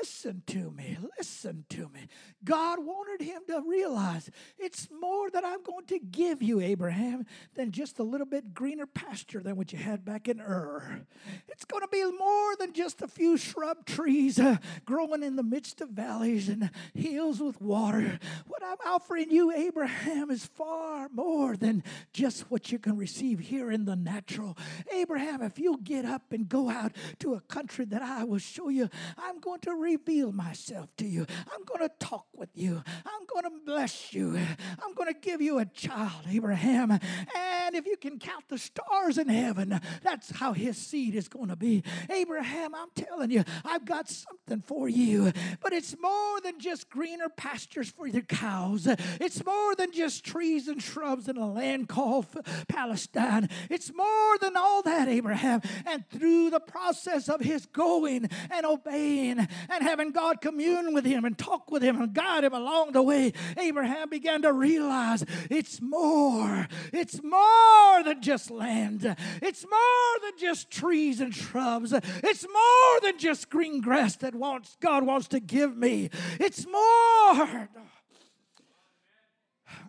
[0.03, 0.97] Listen to me.
[1.17, 2.09] Listen to me.
[2.43, 7.71] God wanted him to realize it's more that I'm going to give you, Abraham, than
[7.71, 11.05] just a little bit greener pasture than what you had back in Ur.
[11.47, 15.43] It's going to be more than just a few shrub trees uh, growing in the
[15.43, 18.19] midst of valleys and hills with water.
[18.47, 23.71] What I'm offering you, Abraham, is far more than just what you can receive here
[23.71, 24.57] in the natural.
[24.93, 28.67] Abraham, if you'll get up and go out to a country that I will show
[28.67, 31.25] you, I'm going to reveal myself to you.
[31.53, 32.83] I'm going to talk with you.
[33.05, 34.37] I'm going to bless you.
[34.83, 36.91] I'm going to give you a child, Abraham.
[36.91, 41.49] And if you can count the stars in heaven, that's how his seed is going
[41.49, 41.83] to be.
[42.09, 45.31] Abraham, I'm telling you, I've got something for you.
[45.61, 48.87] But it's more than just greener pastures for your cows,
[49.19, 52.27] it's more than just trees and shrubs in a land called
[52.67, 53.49] Palestine.
[53.69, 55.61] It's more than all that, Abraham.
[55.85, 61.25] And through the process of his going and obeying and having God commune with him
[61.25, 65.81] and talk with him and guide him along the way, Abraham began to realize it's
[65.81, 66.67] more.
[66.91, 69.15] It's more than just land.
[69.41, 71.93] It's more than just trees and shrubs.
[71.93, 76.09] It's more than just green grass that wants God wants to give me.
[76.39, 77.69] It's more.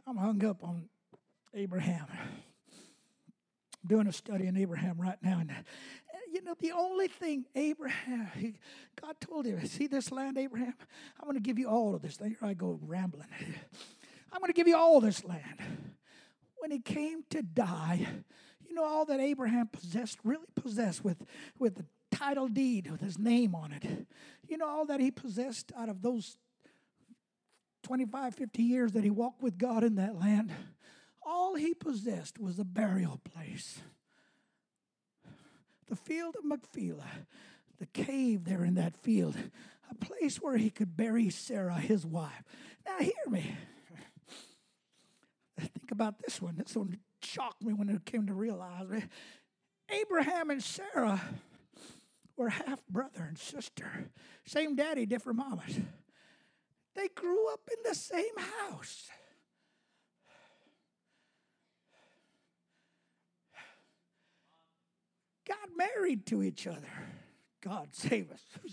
[0.06, 0.88] I'm hung up on
[1.54, 2.06] Abraham.
[3.86, 5.52] Doing a study on Abraham right now, and
[6.34, 8.54] you know, the only thing Abraham, he,
[9.00, 10.74] God told him, see this land, Abraham?
[11.20, 12.18] I'm going to give you all of this.
[12.18, 13.28] Here I go rambling.
[14.32, 15.62] I'm going to give you all this land.
[16.58, 18.06] When he came to die,
[18.68, 21.22] you know, all that Abraham possessed, really possessed with,
[21.58, 23.86] with the title deed with his name on it.
[24.48, 26.36] You know, all that he possessed out of those
[27.84, 30.50] 25, 50 years that he walked with God in that land,
[31.24, 33.80] all he possessed was a burial place
[35.86, 37.26] the field of Machpelah,
[37.78, 39.36] the cave there in that field,
[39.90, 42.42] a place where he could bury Sarah, his wife.
[42.86, 43.56] Now, hear me.
[45.58, 46.56] Think about this one.
[46.56, 49.04] This one shocked me when it came to realize it.
[49.90, 51.20] Abraham and Sarah
[52.36, 54.10] were half brother and sister,
[54.46, 55.78] same daddy, different mamas.
[56.94, 59.08] They grew up in the same house.
[65.76, 66.92] Married to each other.
[67.62, 68.42] God save us.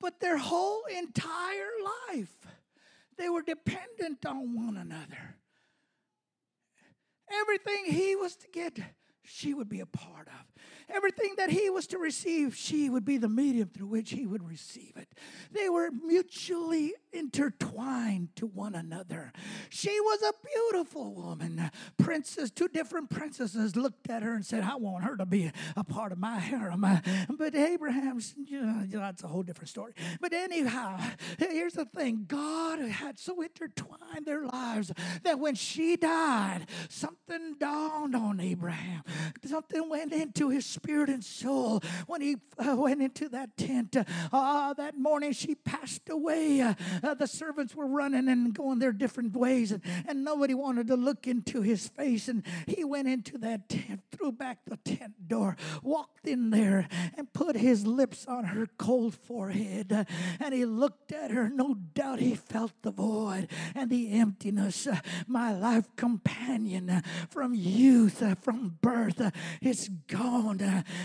[0.00, 1.70] but their whole entire
[2.10, 2.46] life,
[3.16, 5.36] they were dependent on one another.
[7.40, 8.78] Everything he was to get,
[9.22, 10.44] she would be a part of.
[10.88, 14.46] Everything that he was to receive, she would be the medium through which he would
[14.48, 15.08] receive it.
[15.52, 19.32] They were mutually intertwined to one another.
[19.70, 21.70] She was a beautiful woman.
[21.96, 25.84] Princess, two different princesses looked at her and said, I want her to be a
[25.84, 26.86] part of my harem.
[27.30, 29.94] But Abraham's, you know, that's a whole different story.
[30.20, 30.98] But anyhow,
[31.38, 34.92] here's the thing God had so intertwined their lives
[35.22, 39.02] that when she died, something dawned on Abraham.
[39.44, 43.96] Something went into his spirit and soul when he uh, went into that tent.
[44.32, 46.60] Uh, that morning she passed away.
[46.60, 50.86] Uh, uh, the servants were running and going their different ways, and, and nobody wanted
[50.88, 52.28] to look into his face.
[52.28, 57.32] And he went into that tent, threw back the tent door, walked in there, and
[57.32, 59.92] put his lips on her cold forehead.
[59.92, 60.04] Uh,
[60.40, 61.48] and he looked at her.
[61.48, 64.86] No doubt he felt the void and the emptiness.
[64.86, 69.20] Uh, my life companion uh, from youth, from birth,
[69.60, 70.58] it's gone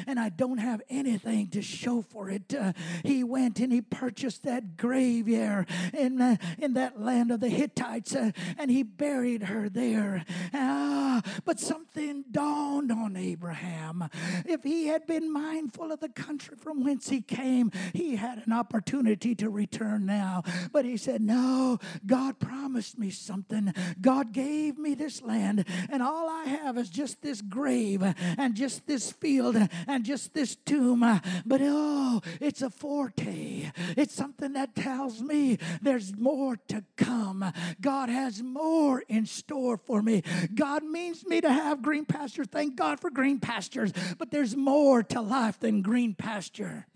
[0.07, 2.53] and I don't have anything to show for it.
[2.53, 7.49] Uh, he went and he purchased that graveyard in, uh, in that land of the
[7.49, 10.25] Hittites uh, and he buried her there.
[10.53, 14.09] Ah, but something dawned on Abraham.
[14.45, 18.53] If he had been mindful of the country from whence he came, he had an
[18.53, 20.43] opportunity to return now.
[20.71, 23.73] But he said, No, God promised me something.
[24.01, 28.87] God gave me this land, and all I have is just this grave and just
[28.87, 30.99] this field and just this tomb.
[31.45, 33.71] But oh, it's a forte.
[33.97, 37.51] It's something that tells me there's more to come.
[37.81, 40.23] God has more in store for me.
[40.53, 42.47] God means me to have green pastures.
[42.51, 43.91] Thank God for green pastures.
[44.17, 46.87] But there's more to life than green pasture.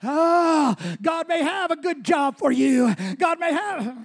[0.00, 2.94] Ah, oh, God may have a good job for you.
[3.18, 3.96] God may have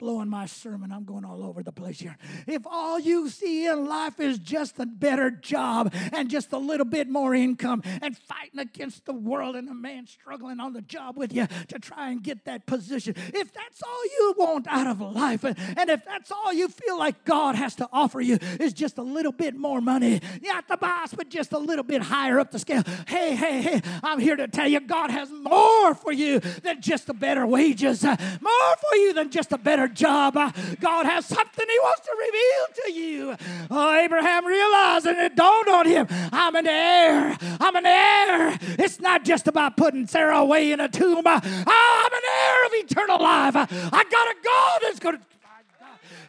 [0.00, 0.90] blowing my sermon.
[0.90, 2.16] I'm going all over the place here.
[2.46, 6.86] If all you see in life is just a better job and just a little
[6.86, 11.18] bit more income and fighting against the world and a man struggling on the job
[11.18, 15.00] with you to try and get that position, if that's all you want out of
[15.02, 18.96] life, and if that's all you feel like God has to offer you is just
[18.96, 22.50] a little bit more money, not the boss, but just a little bit higher up
[22.50, 26.40] the scale, hey, hey, hey, I'm here to tell you God has more for you
[26.40, 30.36] than just the better wages, more for you than just a better job.
[30.36, 30.50] Uh,
[30.80, 33.36] God has something He wants to reveal to you.
[33.70, 37.36] Oh, Abraham realized, and it dawned on him I'm an heir.
[37.60, 38.58] I'm an heir.
[38.78, 41.26] It's not just about putting Sarah away in a tomb.
[41.26, 43.56] Uh, I'm an heir of eternal life.
[43.56, 45.22] I got a God that's going to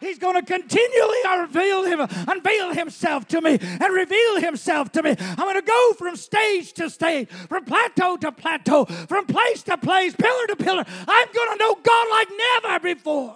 [0.01, 5.15] He's going to continually unveil, him, unveil himself to me and reveal himself to me.
[5.19, 9.77] I'm going to go from stage to stage, from plateau to plateau, from place to
[9.77, 10.83] place, pillar to pillar.
[11.07, 12.27] I'm going to know God like
[12.63, 13.35] never before.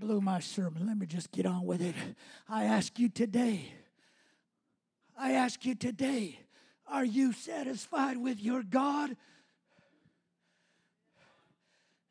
[0.00, 0.86] Blew my sermon.
[0.86, 1.94] Let me just get on with it.
[2.48, 3.74] I ask you today,
[5.16, 6.38] I ask you today,
[6.86, 9.14] are you satisfied with your God?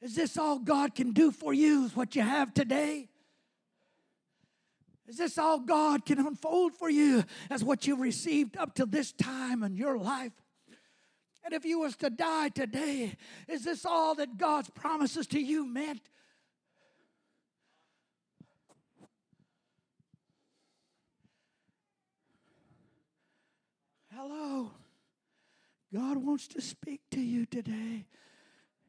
[0.01, 3.09] Is this all God can do for you, is what you have today?
[5.07, 9.11] Is this all God can unfold for you as what you've received up to this
[9.11, 10.33] time in your life?
[11.43, 13.15] And if you was to die today,
[13.47, 16.01] is this all that God's promises to you meant?
[24.21, 24.71] Hello.
[25.93, 28.05] God wants to speak to you today.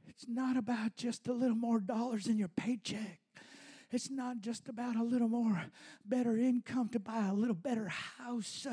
[0.08, 3.19] It's not about just a little more dollars in your paycheck.
[3.92, 5.64] It's not just about a little more
[6.04, 8.66] better income to buy a little better house.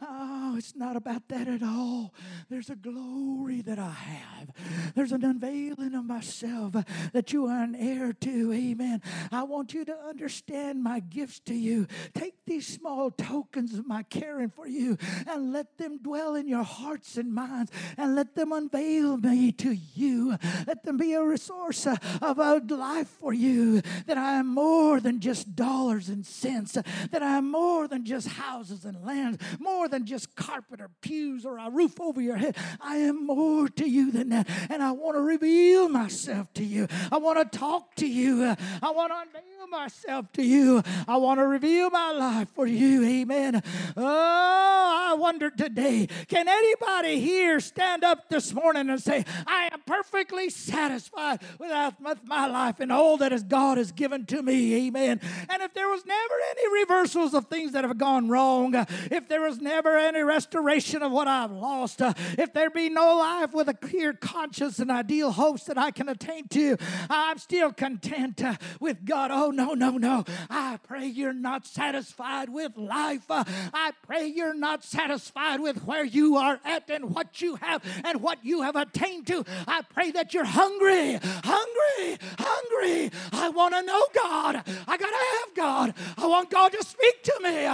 [0.00, 2.14] Oh, it's not about that at all.
[2.48, 4.50] There's a glory that I have.
[4.94, 6.74] There's an unveiling of myself
[7.12, 8.52] that you are an heir to.
[8.52, 9.02] Amen.
[9.30, 11.86] I want you to understand my gifts to you.
[12.14, 14.96] Take these small tokens of my caring for you
[15.26, 19.72] and let them dwell in your hearts and minds and let them unveil me to
[19.72, 20.36] you.
[20.66, 23.82] Let them be a resource of a life for you.
[24.06, 26.72] That I am more than just dollars and cents.
[27.10, 31.44] That I am more than just houses and lands, more than just carpet or pews
[31.44, 32.56] or a roof over your head.
[32.80, 34.48] I am more to you than that.
[34.70, 36.86] And I want to reveal myself to you.
[37.10, 38.44] I want to talk to you.
[38.82, 40.82] I want to unveil myself to you.
[41.08, 43.04] I want to reveal my life for you.
[43.04, 43.62] Amen.
[43.96, 49.80] Oh, I wonder today can anybody here stand up this morning and say, I am
[49.86, 51.70] perfectly satisfied with
[52.24, 54.51] my life and all that God has given to me?
[54.52, 55.20] Amen.
[55.48, 59.28] And if there was never any reversals of things that have gone wrong, uh, if
[59.28, 63.52] there was never any restoration of what I've lost, uh, if there be no life
[63.52, 66.76] with a clear conscience and ideal hopes that I can attain to,
[67.08, 69.30] I'm still content uh, with God.
[69.32, 70.24] Oh, no no, no, no.
[70.50, 73.24] I pray you're not satisfied with life.
[73.28, 78.20] I pray you're not satisfied with where you are at and what you have and
[78.20, 79.44] what you have attained to.
[79.66, 83.10] I pray that you're hungry, hungry, hungry.
[83.32, 84.41] I want to know God.
[84.44, 85.94] I got to have God.
[86.18, 87.66] I want God to speak to me.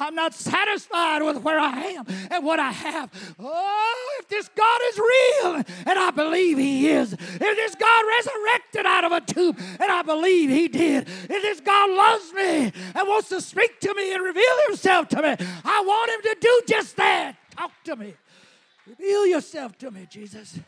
[0.00, 3.10] I'm not satisfied with where I am and what I have.
[3.38, 5.54] Oh, if this God is real,
[5.86, 10.02] and I believe He is, if this God resurrected out of a tomb, and I
[10.02, 14.22] believe He did, if this God loves me and wants to speak to me and
[14.22, 17.36] reveal himself to me, I want him to do just that.
[17.56, 18.14] Talk to me.
[18.86, 20.58] Reveal yourself to me, Jesus.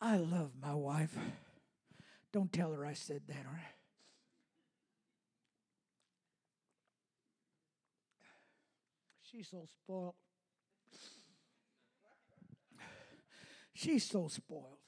[0.00, 1.16] I love my wife.
[2.32, 3.74] Don't tell her I said that, all right?
[9.22, 10.14] She's so spoiled.
[13.74, 14.78] She's so spoiled.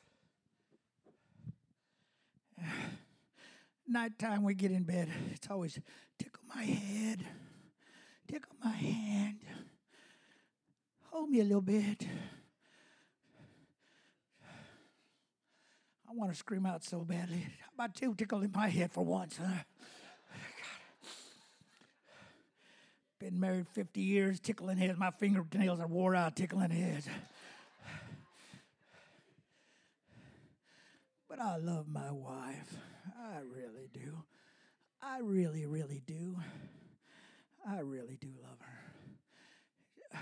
[3.88, 5.78] Nighttime we get in bed, it's always
[6.18, 7.24] tickle my head,
[8.26, 9.38] tickle my hand,
[11.10, 12.06] hold me a little bit.
[16.12, 17.38] I want to scream out so badly.
[17.38, 19.62] How about you in my head for once, huh?
[23.18, 24.98] Been married 50 years, tickling heads.
[24.98, 27.08] My fingernails are wore out tickling heads.
[31.30, 32.76] But I love my wife.
[33.18, 34.22] I really do.
[35.00, 36.36] I really, really do.
[37.66, 40.18] I really do love her.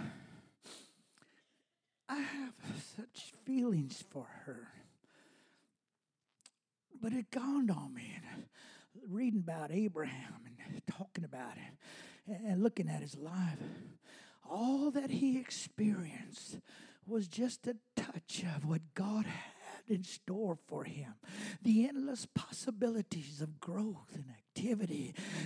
[2.08, 2.54] I have
[2.96, 4.68] such feelings for her.
[7.00, 8.18] But it dawned on me,
[9.08, 13.58] reading about Abraham and talking about it and looking at his life,
[14.48, 16.58] all that he experienced
[17.06, 19.54] was just a touch of what God had
[19.88, 21.14] in store for him.
[21.62, 24.49] The endless possibilities of growth and activity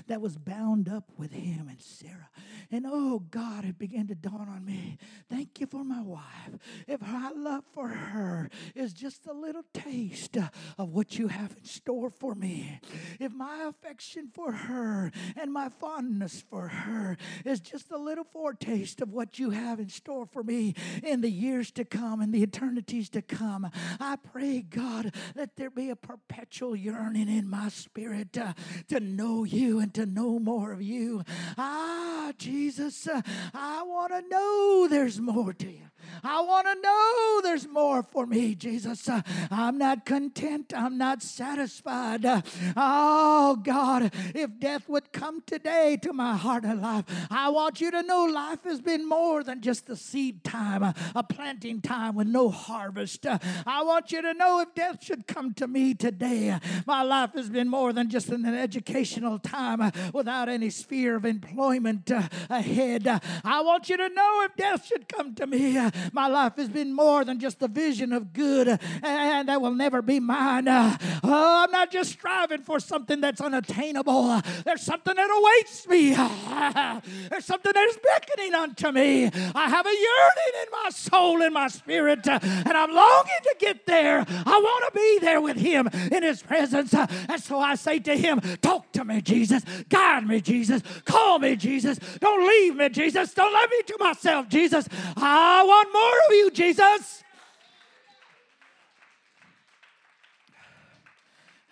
[0.07, 2.29] that was bound up with him and Sarah.
[2.71, 4.99] And oh God, it began to dawn on me.
[5.31, 6.59] Thank you for my wife.
[6.87, 10.37] If my love for her is just a little taste
[10.79, 12.81] of what you have in store for me,
[13.21, 19.01] if my affection for her and my fondness for her is just a little foretaste
[19.01, 22.43] of what you have in store for me in the years to come and the
[22.43, 28.37] eternities to come, I pray, God, let there be a perpetual yearning in my spirit
[28.37, 28.55] uh,
[28.89, 31.23] to know you and to know more of you.
[31.57, 33.21] Ah, Jesus, uh,
[33.53, 35.85] I want to know there's more to you.
[36.23, 39.09] I want to know there's more for me, Jesus.
[39.09, 40.73] Uh, I'm not content.
[40.75, 42.25] I'm not satisfied.
[42.25, 42.43] Uh,
[42.77, 47.91] oh, God, if death would come today to my heart and life, I want you
[47.91, 52.29] to know life has been more than just a seed time, a, planting time with
[52.29, 53.27] no harvest.
[53.27, 57.49] I want you to know if death should come to me today, my life has
[57.49, 58.45] been more than just an
[58.85, 63.07] educational time uh, without any sphere of employment uh, ahead.
[63.07, 65.79] Uh, I want you to know if death should come to me,
[66.13, 70.03] my life has been more than just a vision of good, and that will never
[70.03, 70.67] be mine.
[70.69, 74.43] Oh, I'm not just striving for something that's unattainable.
[74.65, 76.11] There's something that awaits me.
[77.31, 79.31] There's something that is beckoning unto me.
[79.55, 83.87] I have a yearning in my soul and my spirit, and I'm longing to get
[83.87, 84.25] there.
[84.29, 86.93] I want to be there with Him in His presence.
[86.93, 88.41] And so I say to Him,
[88.75, 89.63] Talk to me, Jesus.
[89.89, 90.83] Guide me, Jesus.
[91.05, 91.97] Call me, Jesus.
[92.19, 93.33] Don't leave me, Jesus.
[93.33, 94.89] Don't let me to myself, Jesus.
[95.17, 97.23] I want more of you, Jesus.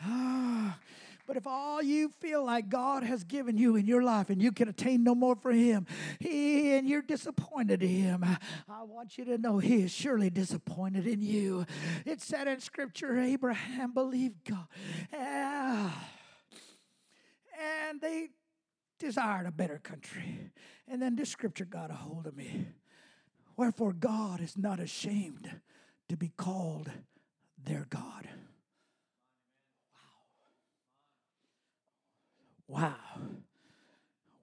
[0.00, 0.78] Ah,
[1.26, 4.52] but if all you feel like God has given you in your life and you
[4.52, 5.88] can attain no more for Him,
[6.20, 8.24] he, and you're disappointed in Him,
[8.68, 11.66] I want you to know He is surely disappointed in you.
[12.06, 14.68] It said in Scripture, Abraham believed God.
[15.12, 15.90] Yeah
[17.62, 18.28] and they
[18.98, 20.50] desired a better country.
[20.88, 22.66] And then this scripture got a hold of me.
[23.56, 25.50] Wherefore, God is not ashamed
[26.08, 26.90] to be called
[27.62, 28.28] their God.
[32.66, 32.80] Wow.
[32.80, 32.96] Wow.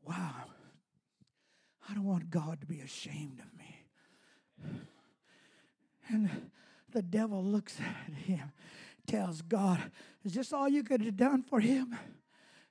[0.05, 0.45] Wow.
[1.89, 3.85] I don't want God to be ashamed of me.
[6.09, 6.51] And
[6.91, 8.51] the devil looks at him,
[9.07, 9.91] tells God,
[10.23, 11.97] Is this all you could have done for him?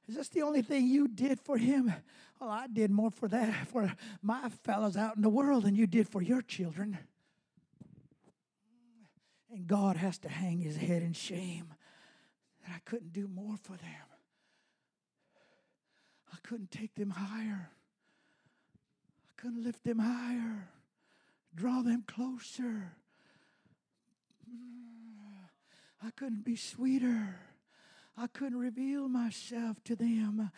[0.08, 1.92] Is this the only thing you did for him?
[2.40, 3.92] Well, I did more for that, for
[4.22, 6.98] my fellows out in the world than you did for your children.
[9.52, 11.74] And God has to hang his head in shame
[12.64, 14.06] that I couldn't do more for them.
[16.32, 17.70] I couldn't take them higher.
[19.28, 20.68] I couldn't lift them higher,
[21.54, 22.94] draw them closer.
[26.02, 27.40] I couldn't be sweeter.
[28.20, 30.50] I couldn't reveal myself to them.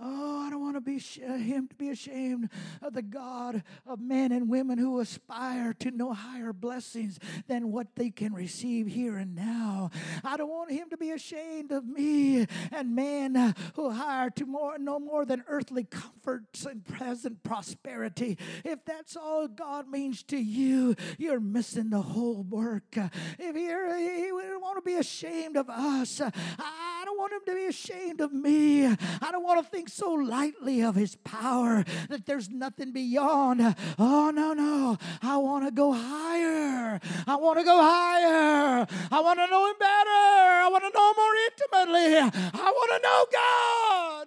[0.00, 2.48] Oh, I don't want to be sh- uh, him to be ashamed
[2.80, 7.96] of the God of men and women who aspire to no higher blessings than what
[7.96, 9.90] they can receive here and now.
[10.22, 14.78] I don't want him to be ashamed of me and men who hire to more
[14.78, 18.38] no more than earthly comforts and present prosperity.
[18.64, 22.96] If that's all God means to you, you're missing the whole work.
[23.38, 27.54] If you're, he would want to be ashamed of us, I don't want him to
[27.54, 28.84] be ashamed of me.
[28.86, 33.62] I don't want to think so lightly of his power that there's nothing beyond.
[33.98, 34.98] Oh, no, no.
[35.22, 37.00] I want to go higher.
[37.26, 38.86] I want to go higher.
[39.10, 40.10] I want to know him better.
[40.10, 42.18] I want to know more intimately.
[42.60, 44.26] I want to know God.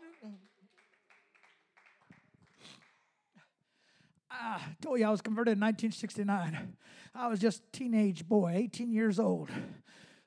[4.31, 6.77] I told you I was converted in 1969.
[7.13, 9.49] I was just a teenage boy, 18 years old.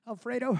[0.07, 0.57] Alfredo,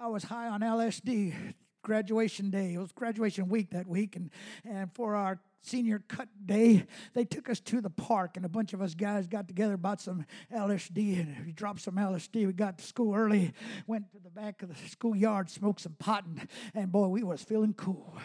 [0.00, 1.34] I was high on LSD.
[1.82, 2.74] Graduation day.
[2.74, 4.30] It was graduation week that week, and,
[4.64, 6.84] and for our senior cut day,
[7.14, 10.00] they took us to the park, and a bunch of us guys got together, bought
[10.00, 10.24] some
[10.54, 12.46] LSD, and we dropped some LSD.
[12.46, 13.52] We got to school early,
[13.86, 17.42] went to the back of the schoolyard, smoked some pot, and, and boy, we was
[17.42, 18.16] feeling cool.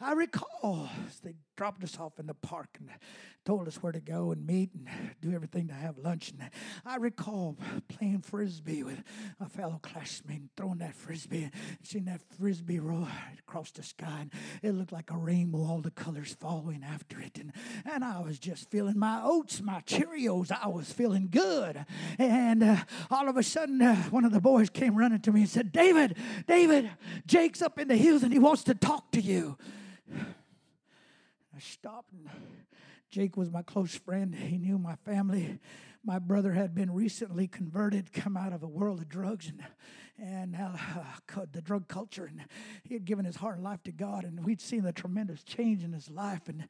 [0.00, 0.88] I recall
[1.22, 2.88] they dropped us off in the park and
[3.44, 4.88] told us where to go and meet and
[5.20, 6.30] do everything to have lunch.
[6.30, 6.48] And
[6.86, 9.02] I recall playing frisbee with
[9.38, 11.52] a fellow classmate, and throwing that frisbee, and
[11.82, 13.06] seeing that frisbee roll
[13.38, 14.20] across the sky.
[14.22, 14.30] And
[14.62, 17.36] it looked like a rainbow, all the colors following after it.
[17.36, 17.52] And,
[17.84, 20.50] and I was just feeling my oats, my Cheerios.
[20.50, 21.84] I was feeling good.
[22.18, 22.76] And uh,
[23.10, 25.72] all of a sudden, uh, one of the boys came running to me and said,
[25.72, 26.16] David,
[26.48, 26.90] David,
[27.26, 29.58] Jake's up in the hills and he wants to talk to you.
[31.60, 32.28] Stopped, and
[33.10, 34.34] Jake was my close friend.
[34.34, 35.58] He knew my family.
[36.02, 39.62] My brother had been recently converted, come out of a world of drugs and
[40.20, 42.42] and uh, the drug culture, and
[42.84, 45.82] he had given his heart and life to God, and we'd seen the tremendous change
[45.82, 46.66] in his life, and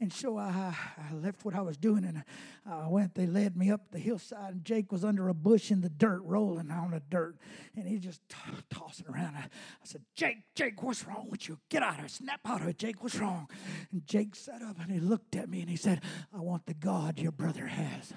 [0.00, 2.22] and so I, I left what I was doing, and
[2.66, 3.14] I went.
[3.14, 6.22] They led me up the hillside, and Jake was under a bush in the dirt,
[6.24, 7.36] rolling on the dirt,
[7.76, 8.36] and he just t-
[8.70, 9.36] tossing around.
[9.36, 11.58] I, I said, Jake, Jake, what's wrong with you?
[11.68, 13.02] Get out of it, snap out of it, Jake.
[13.02, 13.48] What's wrong?
[13.92, 16.00] And Jake sat up and he looked at me and he said,
[16.32, 18.12] I want the God your brother has.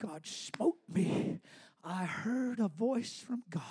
[0.00, 1.37] God smote me.
[1.88, 3.62] I heard a voice from God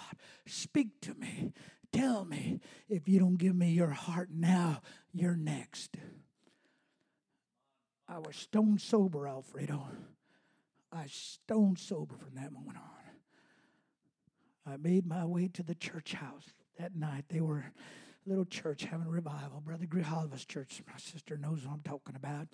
[0.47, 1.53] speak to me.
[1.91, 2.59] Tell me,
[2.89, 4.81] if you don't give me your heart now,
[5.13, 5.97] you're next.
[8.09, 9.87] I was stone sober, Alfredo.
[10.91, 12.83] I stone sober from that moment on.
[14.73, 16.45] I made my way to the church house
[16.79, 17.25] that night.
[17.29, 17.71] They were
[18.25, 19.61] a little church having a revival.
[19.63, 22.47] Brother Grijalva's church, my sister knows what I'm talking about.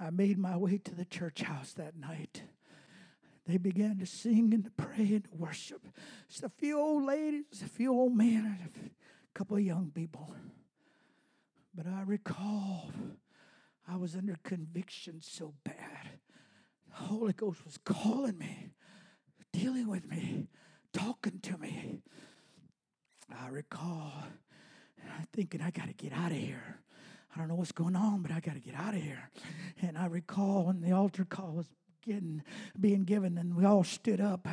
[0.00, 2.42] I made my way to the church house that night
[3.46, 5.86] they began to sing and to pray and to worship.
[6.28, 10.34] Just a few old ladies, a few old men, and a couple of young people.
[11.74, 12.90] But I recall
[13.88, 16.20] I was under conviction so bad.
[16.88, 18.70] The Holy Ghost was calling me,
[19.52, 20.48] dealing with me,
[20.92, 22.02] talking to me.
[23.34, 24.12] I recall
[25.32, 26.80] thinking, I got to get out of here.
[27.34, 29.30] I don't know what's going on, but I got to get out of here.
[29.80, 31.66] And I recall when the altar call was
[32.02, 32.42] getting,
[32.78, 34.46] being given, and we all stood up.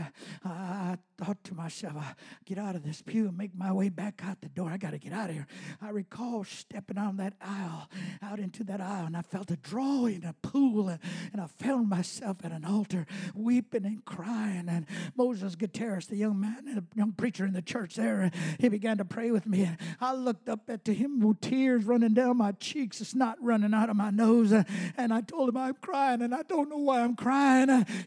[0.43, 2.13] I, thought to myself, I
[2.45, 4.69] get out of this pew and make my way back out the door.
[4.69, 5.47] I got to get out of here.
[5.81, 7.89] I recall stepping on that aisle,
[8.21, 10.99] out into that aisle, and I felt a draw in a pool, and,
[11.33, 14.69] and I found myself at an altar weeping and crying.
[14.69, 14.85] And
[15.17, 19.05] Moses Gutierrez, the young man, the young preacher in the church there, he began to
[19.05, 19.63] pray with me.
[19.63, 23.73] And I looked up at him with tears running down my cheeks, it's not running
[23.73, 24.53] out of my nose.
[24.97, 27.38] And I told him I'm crying, and I don't know why I'm crying.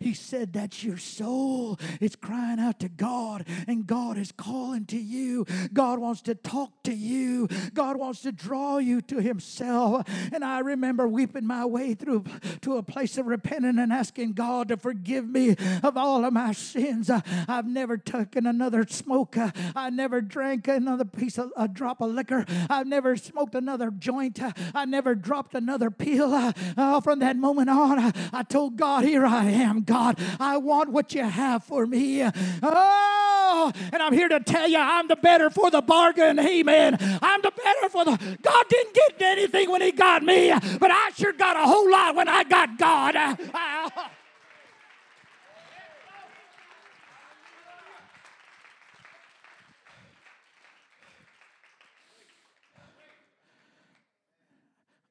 [0.00, 1.78] He said, That's your soul.
[2.00, 5.46] It's crying out to God, and God is calling to you.
[5.72, 7.48] God wants to talk to you.
[7.74, 10.08] God wants to draw you to Himself.
[10.32, 12.24] And I remember weeping my way through
[12.62, 16.52] to a place of repenting and asking God to forgive me of all of my
[16.52, 17.10] sins.
[17.10, 19.36] I've never taken another smoke.
[19.74, 22.44] I never drank another piece of a drop of liquor.
[22.68, 24.40] I've never smoked another joint.
[24.74, 26.32] I never dropped another pill.
[26.32, 30.18] Uh, from that moment on, I told God, Here I am, God.
[30.40, 32.22] I want what you have for me.
[32.62, 36.38] Oh, and I'm here to tell you, I'm the better for the bargain.
[36.38, 36.96] Amen.
[37.22, 38.38] I'm the better for the.
[38.42, 42.14] God didn't get anything when He got me, but I sure got a whole lot
[42.14, 43.16] when I got God.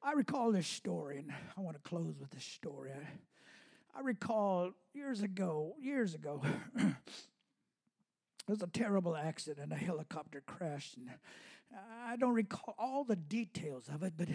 [0.04, 2.90] I recall this story, and I want to close with this story.
[2.90, 3.06] I,
[3.94, 6.42] I recall years ago, years ago,
[6.74, 6.94] there
[8.46, 9.72] was a terrible accident.
[9.72, 11.10] A helicopter crashed, and
[12.04, 14.28] I don't recall all the details of it, but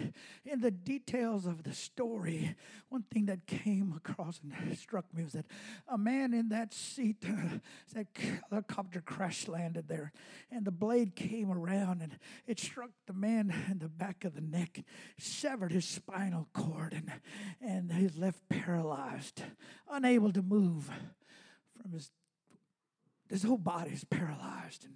[0.44, 2.56] in the details of the story,
[2.88, 5.46] one thing that came across and struck me was that
[5.86, 7.24] a man in that seat,
[7.94, 8.06] that
[8.50, 10.12] helicopter crash landed there,
[10.50, 14.40] and the blade came around and it struck the man in the back of the
[14.40, 14.82] neck,
[15.18, 17.12] severed his spinal cord, and,
[17.60, 19.42] and he's left paralyzed,
[19.88, 20.90] unable to move
[21.80, 22.10] from his
[23.30, 24.94] his whole body is paralyzed and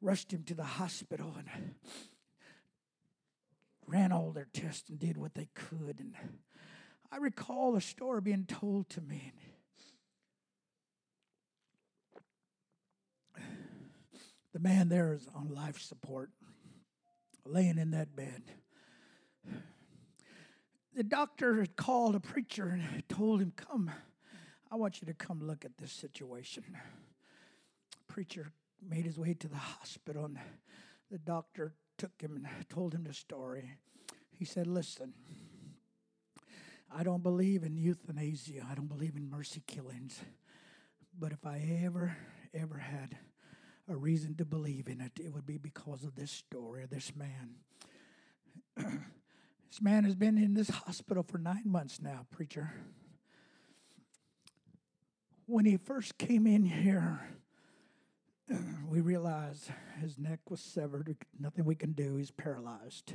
[0.00, 1.74] rushed him to the hospital and
[3.86, 5.98] ran all their tests and did what they could.
[5.98, 6.14] And
[7.10, 9.32] I recall a story being told to me.
[14.52, 16.30] The man there is on life support,
[17.44, 18.42] laying in that bed.
[20.94, 23.90] The doctor had called a preacher and told him, Come,
[24.70, 26.64] I want you to come look at this situation.
[28.08, 28.50] Preacher
[28.86, 30.38] made his way to the hospital, and
[31.10, 33.74] the doctor took him and told him the story.
[34.30, 35.12] He said, Listen,
[36.94, 40.20] I don't believe in euthanasia, I don't believe in mercy killings.
[41.18, 42.16] But if I ever,
[42.54, 43.16] ever had
[43.88, 47.12] a reason to believe in it, it would be because of this story, of this
[47.16, 47.56] man.
[48.76, 52.72] this man has been in this hospital for nine months now, preacher.
[55.46, 57.20] When he first came in here,
[58.88, 59.70] we realized
[60.00, 61.16] his neck was severed.
[61.38, 62.16] Nothing we can do.
[62.16, 63.12] He's paralyzed.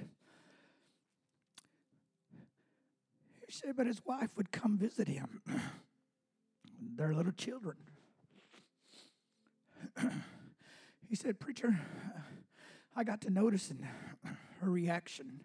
[3.46, 5.42] He said, but his wife would come visit him.
[6.96, 7.78] Their little children.
[11.10, 11.80] he said, Preacher,
[12.96, 13.88] I got to noticing
[14.60, 15.42] her reaction.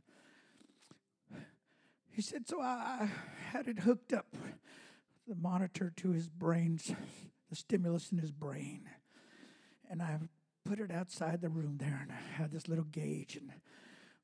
[2.11, 3.11] He said, So I
[3.53, 4.37] had it hooked up,
[5.27, 6.93] the monitor to his brains,
[7.49, 8.89] the stimulus in his brain
[9.91, 10.19] and I
[10.65, 13.37] put it outside the room there, and I had this little gauge.
[13.37, 13.51] And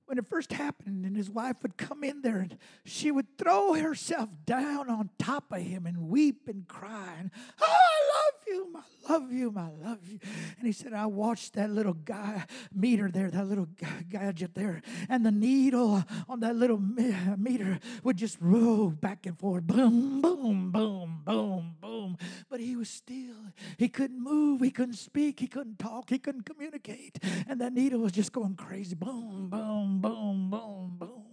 [0.07, 3.73] when it first happened, and his wife would come in there, and she would throw
[3.73, 7.31] herself down on top of him and weep and cry, and
[7.63, 10.19] oh, I love you, I love you, I love you.
[10.59, 13.69] And he said, I watched that little guy meter there, that little
[14.11, 19.67] gadget there, and the needle on that little meter would just roll back and forth,
[19.67, 22.19] boom, boom, boom, boom, boom.
[22.51, 23.34] But he was still,
[23.77, 27.19] he couldn't move, he couldn't speak, he couldn't talk, he couldn't communicate.
[27.49, 31.25] And that needle was just going crazy, boom, boom, boom, boom, boom.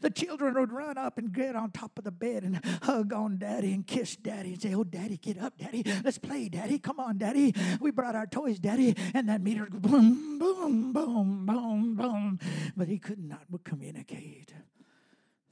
[0.00, 3.38] The children would run up and get on top of the bed and hug on
[3.38, 5.82] daddy and kiss daddy and say, Oh, daddy, get up, daddy.
[6.04, 6.78] Let's play, daddy.
[6.78, 7.54] Come on, daddy.
[7.80, 8.96] We brought our toys, daddy.
[9.14, 12.38] And that meter boom, boom, boom, boom, boom.
[12.76, 14.52] But he could not communicate.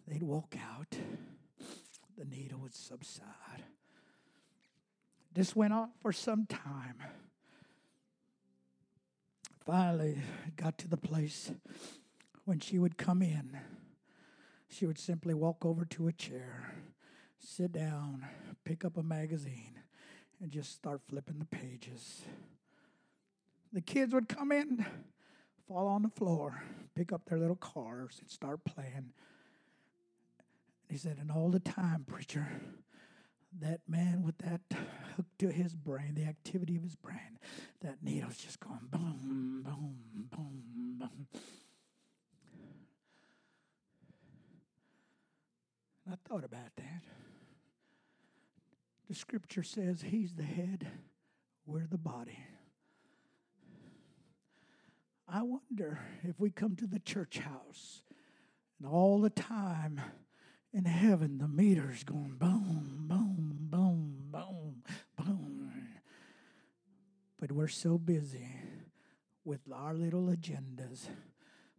[0.06, 0.96] They'd walk out,
[2.18, 3.64] the needle would subside.
[5.34, 6.96] This went on for some time.
[9.64, 11.52] Finally, it got to the place
[12.44, 13.58] when she would come in
[14.72, 16.74] she would simply walk over to a chair,
[17.38, 18.26] sit down,
[18.64, 19.78] pick up a magazine,
[20.40, 22.22] and just start flipping the pages.
[23.72, 24.84] The kids would come in,
[25.68, 26.62] fall on the floor,
[26.94, 29.12] pick up their little cars, and start playing.
[30.88, 32.48] He said, and all the time, preacher,
[33.60, 34.60] that man with that
[35.16, 37.38] hook to his brain, the activity of his brain,
[37.80, 40.62] that needle's just going boom, boom, boom,
[40.98, 41.26] boom.
[46.10, 47.02] I thought about that.
[49.08, 50.86] The scripture says he's the head,
[51.66, 52.38] we're the body.
[55.28, 58.02] I wonder if we come to the church house
[58.78, 60.00] and all the time
[60.72, 64.82] in heaven the meter's going boom, boom, boom, boom,
[65.16, 65.72] boom.
[67.38, 68.48] But we're so busy
[69.44, 71.06] with our little agendas,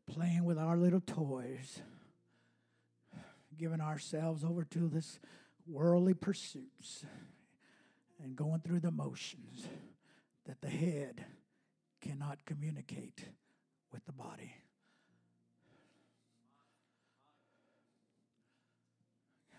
[0.05, 1.79] playing with our little toys,
[3.57, 5.19] giving ourselves over to this
[5.65, 7.05] worldly pursuits
[8.21, 9.67] and going through the motions
[10.45, 11.25] that the head
[12.01, 13.25] cannot communicate
[13.91, 14.53] with the body.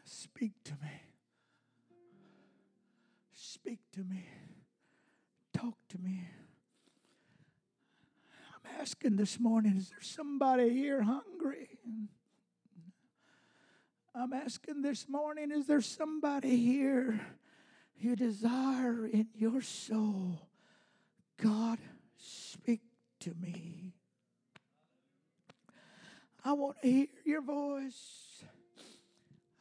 [0.04, 0.90] Speak to me.
[3.32, 4.26] Speak to me.
[5.52, 6.28] Talk to me.
[8.54, 11.78] I'm asking this morning is there somebody here hungry?
[14.14, 17.20] I'm asking this morning is there somebody here
[17.96, 20.48] you desire in your soul?
[21.42, 21.78] God,
[22.16, 22.82] speak
[23.20, 23.94] to me.
[26.44, 28.33] I want to hear your voice.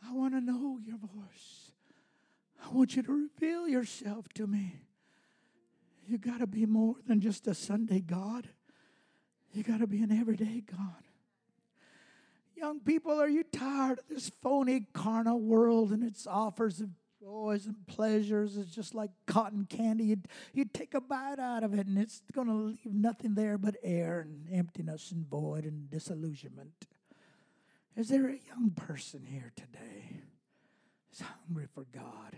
[0.07, 1.71] I want to know your voice.
[2.63, 4.75] I want you to reveal yourself to me.
[6.05, 8.49] You got to be more than just a Sunday God.
[9.53, 11.03] You got to be an everyday God.
[12.55, 16.89] Young people, are you tired of this phony carnal world and its offers of
[17.21, 18.57] joys and pleasures?
[18.57, 20.05] It's just like cotton candy.
[20.05, 23.57] You'd, you'd take a bite out of it and it's going to leave nothing there
[23.57, 26.87] but air and emptiness and void and disillusionment.
[27.95, 30.21] Is there a young person here today
[31.09, 32.35] who's hungry for God?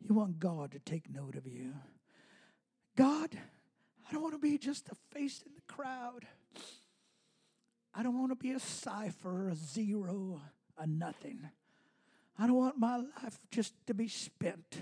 [0.00, 1.74] You want God to take note of you.
[2.96, 3.30] God,
[4.08, 6.26] I don't want to be just a face in the crowd.
[7.94, 10.40] I don't want to be a cipher, a zero,
[10.78, 11.48] a nothing.
[12.38, 14.80] I don't want my life just to be spent,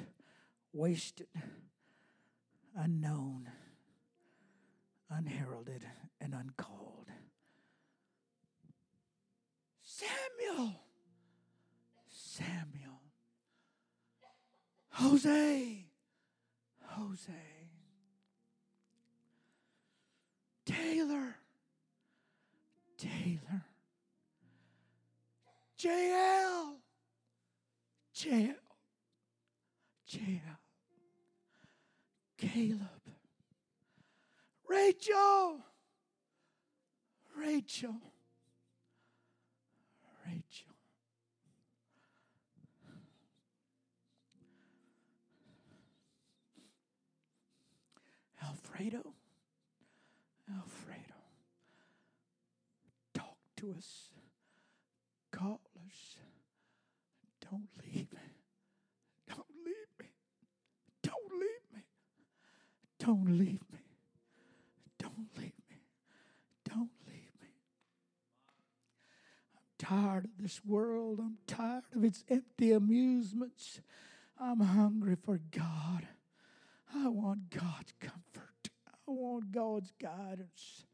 [0.72, 1.26] wasted,
[2.76, 3.51] unknown,
[5.11, 5.85] unheralded,
[6.20, 7.09] and uncalled.
[10.03, 10.72] Samuel.
[12.09, 13.00] Samuel.
[14.90, 15.86] Jose.
[16.84, 17.32] Jose.
[20.64, 21.36] Taylor.
[22.98, 23.64] Taylor.
[25.78, 26.76] JL.
[28.14, 28.55] JL.
[30.09, 30.59] JL.
[32.38, 32.80] Caleb.
[34.68, 35.61] Rachel.
[37.36, 38.12] Rachel.
[40.27, 40.73] Rachel.
[48.43, 49.14] Alfredo,
[50.53, 51.14] Alfredo,
[53.14, 54.09] talk to us,
[55.31, 56.16] call us.
[57.41, 58.20] Don't leave me.
[59.29, 60.07] Don't leave me.
[61.03, 61.83] Don't leave me.
[62.99, 63.79] Don't leave me.
[64.99, 65.77] Don't leave me.
[66.64, 67.49] Don't leave me.
[69.55, 71.18] I'm tired of this world.
[71.20, 73.80] I'm tired of its empty amusements.
[74.39, 76.07] I'm hungry for God.
[76.95, 78.70] I want God's comfort.
[78.87, 80.85] I want God's guidance.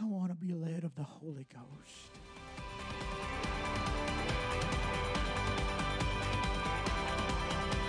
[0.00, 2.10] I want to be led of the Holy Ghost.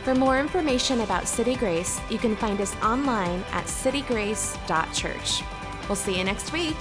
[0.03, 5.43] For more information about City Grace, you can find us online at citygrace.church.
[5.87, 6.77] We'll see you next week.